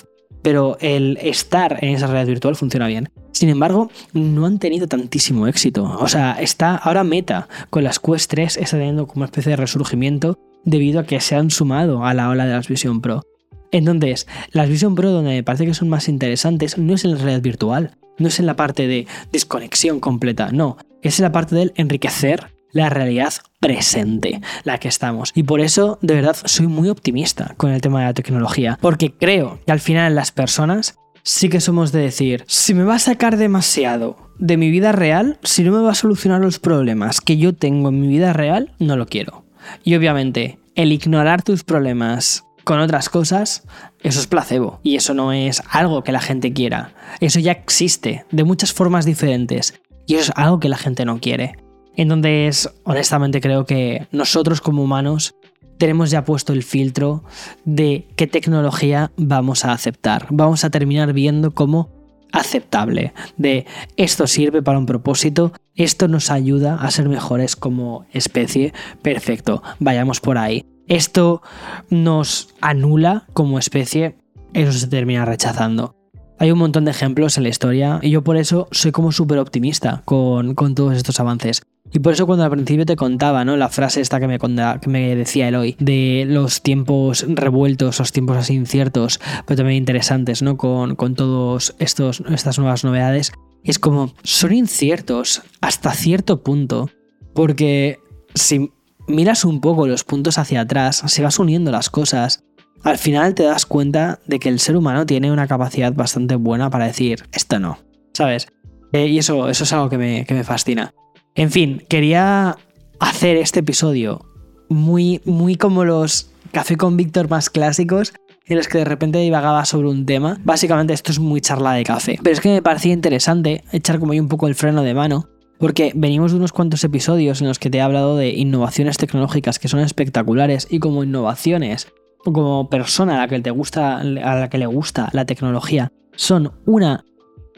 Pero 0.47 0.79
el 0.81 1.19
estar 1.21 1.77
en 1.83 1.97
esa 1.97 2.07
realidad 2.07 2.29
virtual 2.29 2.55
funciona 2.55 2.87
bien. 2.87 3.09
Sin 3.33 3.49
embargo, 3.49 3.91
no 4.13 4.47
han 4.47 4.61
tenido 4.61 4.87
tantísimo 4.87 5.49
éxito. 5.49 5.83
O 5.99 6.07
sea, 6.07 6.41
está 6.41 6.77
ahora 6.77 7.03
Meta 7.03 7.49
con 7.69 7.83
las 7.83 7.99
Quest 7.99 8.31
3 8.31 8.59
está 8.59 8.77
teniendo 8.77 9.09
como 9.09 9.23
una 9.23 9.25
especie 9.25 9.51
de 9.51 9.57
resurgimiento 9.57 10.39
debido 10.63 11.01
a 11.01 11.05
que 11.05 11.19
se 11.19 11.35
han 11.35 11.51
sumado 11.51 12.05
a 12.05 12.15
la 12.15 12.29
ola 12.29 12.47
de 12.47 12.53
las 12.53 12.69
Vision 12.69 13.01
Pro. 13.01 13.25
Entonces, 13.73 14.29
las 14.53 14.69
Vision 14.69 14.95
Pro 14.95 15.11
donde 15.11 15.31
me 15.31 15.43
parece 15.43 15.67
que 15.67 15.75
son 15.75 15.89
más 15.89 16.09
interesantes 16.09 16.79
no 16.79 16.95
es 16.95 17.05
en 17.05 17.15
la 17.15 17.17
realidad 17.17 17.43
virtual, 17.43 17.97
no 18.17 18.29
es 18.29 18.39
en 18.39 18.47
la 18.47 18.55
parte 18.55 18.87
de 18.87 19.09
desconexión 19.33 19.99
completa, 19.99 20.53
no, 20.53 20.77
es 21.03 21.19
en 21.19 21.25
la 21.25 21.33
parte 21.33 21.57
del 21.57 21.73
enriquecer 21.75 22.55
la 22.73 22.89
realidad 22.91 23.33
presente, 23.61 24.41
la 24.65 24.79
que 24.79 24.89
estamos. 24.89 25.33
Y 25.35 25.43
por 25.45 25.61
eso, 25.61 25.99
de 26.03 26.15
verdad, 26.15 26.37
soy 26.45 26.67
muy 26.67 26.89
optimista 26.89 27.55
con 27.57 27.71
el 27.73 27.81
tema 27.81 28.01
de 28.01 28.07
la 28.07 28.15
tecnología, 28.15 28.79
porque 28.81 29.13
creo 29.13 29.61
que 29.67 29.73
al 29.73 29.81
final 29.81 30.15
las 30.15 30.33
personas 30.33 30.97
sí 31.23 31.49
que 31.49 31.61
somos 31.61 31.91
de 31.91 32.01
decir, 32.01 32.45
si 32.47 32.75
me 32.75 32.85
va 32.85 32.95
a 32.95 33.01
sacar 33.01 33.37
demasiado 33.37 34.17
de 34.39 34.57
mi 34.57 34.71
vida 34.71 34.93
real, 34.93 35.39
si 35.43 35.65
no 35.65 35.73
me 35.73 35.83
va 35.83 35.93
a 35.93 35.97
solucionar 35.97 36.41
los 36.41 36.59
problemas 36.59 37.21
que 37.21 37.37
yo 37.37 37.55
tengo 37.55 37.89
en 37.89 38.01
mi 38.01 38.07
vida 38.07 38.33
real, 38.33 38.73
no 38.79 38.97
lo 38.97 39.07
quiero. 39.07 39.45
Y 39.83 39.97
obviamente, 39.97 40.59
el 40.77 40.93
ignorar 40.93 41.43
tus 41.43 41.65
problemas 41.65 42.45
con 42.63 42.81
otras 42.81 43.09
cosas, 43.09 43.65
eso 44.03 44.21
es 44.21 44.27
placebo. 44.27 44.81
Y 44.83 44.97
eso 44.97 45.15
no 45.15 45.33
es 45.33 45.63
algo 45.71 46.05
que 46.05 46.13
la 46.13 46.21
gente 46.21 46.53
quiera. 46.53 46.93
Eso 47.21 47.41
ya 47.41 47.53
existe 47.53 48.25
de 48.31 48.45
muchas 48.45 48.73
formas 48.73 49.05
diferentes. 49.05 49.75
Y 50.07 50.15
eso 50.15 50.31
es 50.31 50.33
algo 50.37 50.61
que 50.61 50.69
la 50.69 50.77
gente 50.77 51.05
no 51.05 51.19
quiere. 51.21 51.57
Entonces, 51.97 52.71
honestamente 52.85 53.41
creo 53.41 53.65
que 53.67 54.07
nosotros 54.13 54.61
como 54.61 54.83
humanos 54.83 55.35
tenemos 55.79 56.11
ya 56.11 56.25
puesto 56.25 56.53
el 56.53 56.63
filtro 56.63 57.25
de 57.65 58.07
qué 58.17 58.27
tecnología 58.27 59.11
vamos 59.17 59.65
a 59.65 59.73
aceptar. 59.73 60.27
Vamos 60.31 60.65
a 60.65 60.71
terminar 60.71 61.13
viendo 61.13 61.53
como 61.53 61.91
aceptable. 62.33 63.13
De 63.37 63.67
esto 63.97 64.27
sirve 64.27 64.63
para 64.63 64.79
un 64.79 64.87
propósito, 64.87 65.53
esto 65.75 66.09
nos 66.09 66.31
ayuda 66.31 66.77
a 66.77 66.91
ser 66.91 67.09
mejores 67.09 67.57
como 67.57 68.07
especie. 68.13 68.73
Perfecto, 69.03 69.63
vayamos 69.79 70.21
por 70.21 70.39
ahí 70.39 70.65
esto 70.87 71.43
nos 71.91 72.55
anula 72.61 73.27
como 73.33 73.59
especie, 73.59 74.17
eso 74.53 74.73
se 74.73 74.87
termina 74.87 75.25
rechazando. 75.25 75.95
Hay 76.39 76.51
un 76.51 76.59
montón 76.59 76.85
de 76.85 76.91
ejemplos 76.91 77.37
en 77.37 77.45
la 77.45 77.49
historia 77.49 77.99
y 78.03 78.11
yo 78.11 78.23
por 78.23 78.37
eso 78.37 78.69
soy 78.71 78.93
como 78.93 79.11
súper 79.11 79.39
optimista 79.39 80.03
con, 80.05 80.55
todos 80.55 80.95
estos 80.95 81.19
avances. 81.19 81.63
Y 81.93 82.01
por 82.01 82.13
eso 82.13 82.27
cuando 82.27 82.45
al 82.45 82.51
principio 82.51 82.85
te 82.85 82.97
contaba, 82.97 83.45
¿no? 83.45 83.57
La 83.57 83.69
frase 83.69 84.01
esta 84.01 84.21
que 84.21 84.27
me, 84.27 84.39
que 84.39 84.89
me 84.89 85.17
decía 85.17 85.51
de 85.51 86.25
los 86.29 86.63
tiempos 86.63 87.25
revueltos, 87.29 87.99
los 87.99 88.13
tiempos 88.13 88.37
así 88.37 88.55
inciertos, 88.55 89.21
pero 89.47 89.59
también 89.59 89.79
interesantes, 89.79 90.43
¿no? 90.43 90.57
Con, 90.57 90.97
con 90.97 91.15
todas 91.15 91.75
estas 91.79 92.59
nuevas 92.59 92.85
novedades. 92.85 93.33
Es 93.65 93.79
como, 93.79 94.13
son 94.23 94.53
inciertos 94.53 95.43
hasta 95.61 95.93
cierto 95.93 96.43
punto. 96.43 96.91
Porque 97.35 98.01
si 98.35 98.73
miras 99.09 99.45
un 99.45 99.61
poco 99.61 99.87
los 99.87 100.05
puntos 100.05 100.39
hacia 100.39 100.63
atrás, 100.63 101.03
se 101.07 101.23
vas 101.23 101.39
uniendo 101.39 101.71
las 101.71 101.91
cosas, 101.91 102.45
al 102.83 102.99
final 102.99 103.35
te 103.35 103.43
das 103.43 103.67
cuenta 103.67 104.21
de 104.27 104.39
que 104.39 104.49
el 104.49 104.61
ser 104.61 104.77
humano 104.77 105.07
tiene 105.07 105.33
una 105.33 105.47
capacidad 105.47 105.93
bastante 105.93 106.37
buena 106.37 106.71
para 106.71 106.87
decir, 106.87 107.25
esto 107.33 107.59
no, 107.59 107.79
¿sabes? 108.15 108.49
Eh, 108.93 109.07
y 109.09 109.19
eso, 109.19 109.49
eso 109.49 109.65
es 109.65 109.73
algo 109.73 109.89
que 109.89 109.99
me, 109.99 110.25
que 110.25 110.35
me 110.35 110.45
fascina. 110.45 110.95
En 111.37 111.51
fin, 111.51 111.85
quería 111.89 112.57
hacer 112.99 113.37
este 113.37 113.61
episodio 113.61 114.25
muy, 114.71 115.21
muy 115.27 115.57
como 115.57 115.85
los 115.85 116.31
café 116.51 116.77
con 116.77 116.97
Víctor 116.97 117.29
más 117.29 117.51
clásicos, 117.51 118.15
en 118.47 118.57
los 118.57 118.69
que 118.69 118.79
de 118.79 118.87
repente 118.87 119.19
divagaba 119.19 119.67
sobre 119.67 119.89
un 119.89 120.07
tema. 120.07 120.41
Básicamente 120.45 120.95
esto 120.95 121.13
es 121.13 121.19
muy 121.19 121.43
charla 121.43 121.75
de 121.75 121.85
café. 121.85 122.19
Pero 122.23 122.33
es 122.33 122.41
que 122.41 122.49
me 122.49 122.63
parecía 122.63 122.95
interesante 122.95 123.65
echar 123.71 123.99
como 123.99 124.13
ahí 124.13 124.21
un 124.21 124.29
poco 124.29 124.49
el 124.49 124.55
freno 124.55 124.83
de 124.83 124.95
mano 124.95 125.29
porque 125.59 125.93
venimos 125.95 126.33
de 126.33 126.39
unos 126.39 126.53
cuantos 126.53 126.85
episodios 126.85 127.41
en 127.41 127.49
los 127.49 127.59
que 127.59 127.71
te 127.71 127.79
he 127.79 127.81
hablado 127.81 128.17
de 128.17 128.31
innovaciones 128.31 128.99
tecnológicas 128.99 129.59
que 129.59 129.69
son 129.69 129.81
espectaculares 129.81 130.67
y 130.71 130.79
como 130.79 131.03
innovaciones, 131.03 131.89
como 132.25 132.69
persona 132.69 133.17
a 133.17 133.19
la 133.19 133.29
que 133.29 133.41
te 133.41 133.51
gusta, 133.51 133.99
a 133.99 134.05
la 134.05 134.49
que 134.51 134.59
le 134.59 134.67
gusta 134.67 135.09
la 135.13 135.25
tecnología, 135.25 135.93
son 136.15 136.53
una 136.67 137.05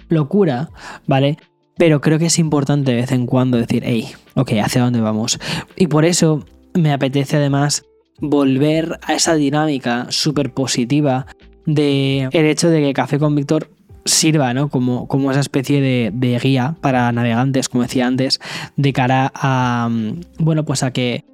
locura, 0.09 0.71
¿vale? 1.07 1.39
Pero 1.79 2.01
creo 2.01 2.19
que 2.19 2.27
es 2.27 2.39
importante 2.39 2.91
de 2.91 2.99
vez 2.99 3.13
en 3.13 3.27
cuando 3.27 3.57
decir, 3.57 3.83
hey, 3.87 4.09
ok, 4.35 4.53
¿hacia 4.63 4.83
dónde 4.83 5.01
vamos? 5.01 5.39
Y 5.77 5.87
por 5.87 6.05
eso 6.05 6.45
me 6.75 6.93
apetece 6.93 7.37
además 7.37 7.85
volver 8.21 8.99
a 9.03 9.15
esa 9.15 9.35
dinámica 9.35 10.07
súper 10.11 10.53
positiva 10.53 11.27
de 11.67 12.29
el 12.33 12.47
hecho 12.47 12.69
de 12.69 12.81
que 12.81 12.93
Café 12.93 13.19
con 13.19 13.35
Víctor 13.37 13.71
sirva 14.05 14.55
¿no? 14.55 14.69
como, 14.69 15.07
como 15.07 15.31
esa 15.31 15.41
especie 15.41 15.81
de, 15.81 16.39
guía 16.43 16.77
para 16.81 17.13
navegantes, 17.13 17.69
como 17.69 17.83
decía 17.83 18.07
antes, 18.07 18.41
de 18.77 18.93
cara 18.93 19.31
a, 19.35 19.89
mm, 19.91 20.21
bueno, 20.39 20.65
pues 20.65 20.83
a 20.83 20.93
que 20.93 21.25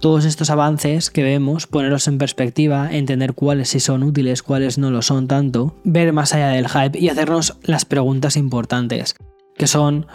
todos 0.00 0.24
estos 0.24 0.50
avances 0.50 1.10
que 1.10 1.22
vemos, 1.22 1.66
ponerlos 1.66 2.08
en 2.08 2.18
perspectiva, 2.18 2.88
entender 2.92 3.34
cuáles 3.34 3.68
sí 3.68 3.80
son 3.80 4.02
útiles, 4.02 4.42
cuáles 4.42 4.76
no 4.78 4.90
lo 4.90 5.02
son 5.02 5.28
tanto, 5.28 5.76
ver 5.84 6.12
más 6.12 6.34
allá 6.34 6.48
del 6.48 6.68
hype 6.68 6.98
y 6.98 7.08
hacernos 7.08 7.56
las 7.62 7.84
preguntas 7.84 8.36
importantes, 8.36 9.14
que 9.56 9.66
son, 9.66 10.06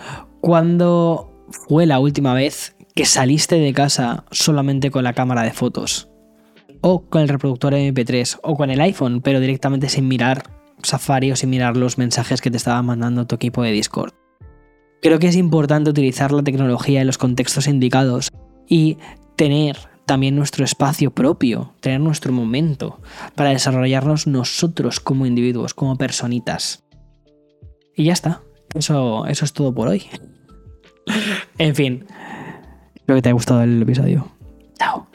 ¿cuándo 0.41 1.32
fue 1.49 1.86
la 1.86 1.99
última 1.99 2.34
vez 2.34 2.75
que 2.95 3.06
saliste 3.06 3.60
de 3.60 3.73
casa 3.73 4.25
solamente 4.32 4.91
con 4.91 5.04
la 5.04 5.13
cámara 5.13 5.43
de 5.43 5.52
fotos? 5.52 6.10
O 6.82 7.02
con 7.02 7.21
el 7.21 7.30
reproductor 7.30 7.73
MP3, 7.73 8.39
o 8.43 8.56
con 8.56 8.69
el 8.69 8.82
iPhone, 8.82 9.21
pero 9.21 9.39
directamente 9.39 9.89
sin 9.89 10.08
mirar 10.08 10.43
Safari 10.84 11.32
o 11.32 11.36
sin 11.36 11.49
mirar 11.49 11.75
los 11.75 11.97
mensajes 11.97 12.41
que 12.41 12.52
te 12.52 12.58
estaba 12.58 12.82
mandando 12.82 13.28
tu 13.28 13.36
equipo 13.36 13.63
de 13.63 13.71
Discord. 13.71 14.13
Creo 15.02 15.19
que 15.19 15.28
es 15.28 15.36
importante 15.36 15.89
utilizar 15.89 16.32
la 16.32 16.43
tecnología 16.43 17.02
en 17.02 17.08
los 17.08 17.17
contextos 17.17 17.67
indicados 17.67 18.30
y 18.67 18.97
tener 19.36 19.78
también 20.06 20.36
nuestro 20.36 20.65
espacio 20.65 21.12
propio, 21.12 21.73
tener 21.80 22.02
nuestro 22.02 22.34
momento 22.34 22.99
para 23.36 23.52
desarrollarnos 23.52 24.28
nosotros 24.28 24.99
como 24.99 25.25
individuos, 25.25 25.73
como 25.73 25.97
personitas. 25.97 26.84
Y 27.95 28.06
ya 28.06 28.13
está. 28.13 28.41
Eso, 28.73 29.25
eso 29.25 29.45
es 29.45 29.53
todo 29.53 29.73
por 29.73 29.88
hoy. 29.88 30.03
en 31.58 31.75
fin, 31.75 32.05
espero 32.95 33.15
que 33.15 33.21
te 33.21 33.29
haya 33.29 33.34
gustado 33.34 33.63
el 33.63 33.82
episodio. 33.82 34.27
Chao. 34.77 35.08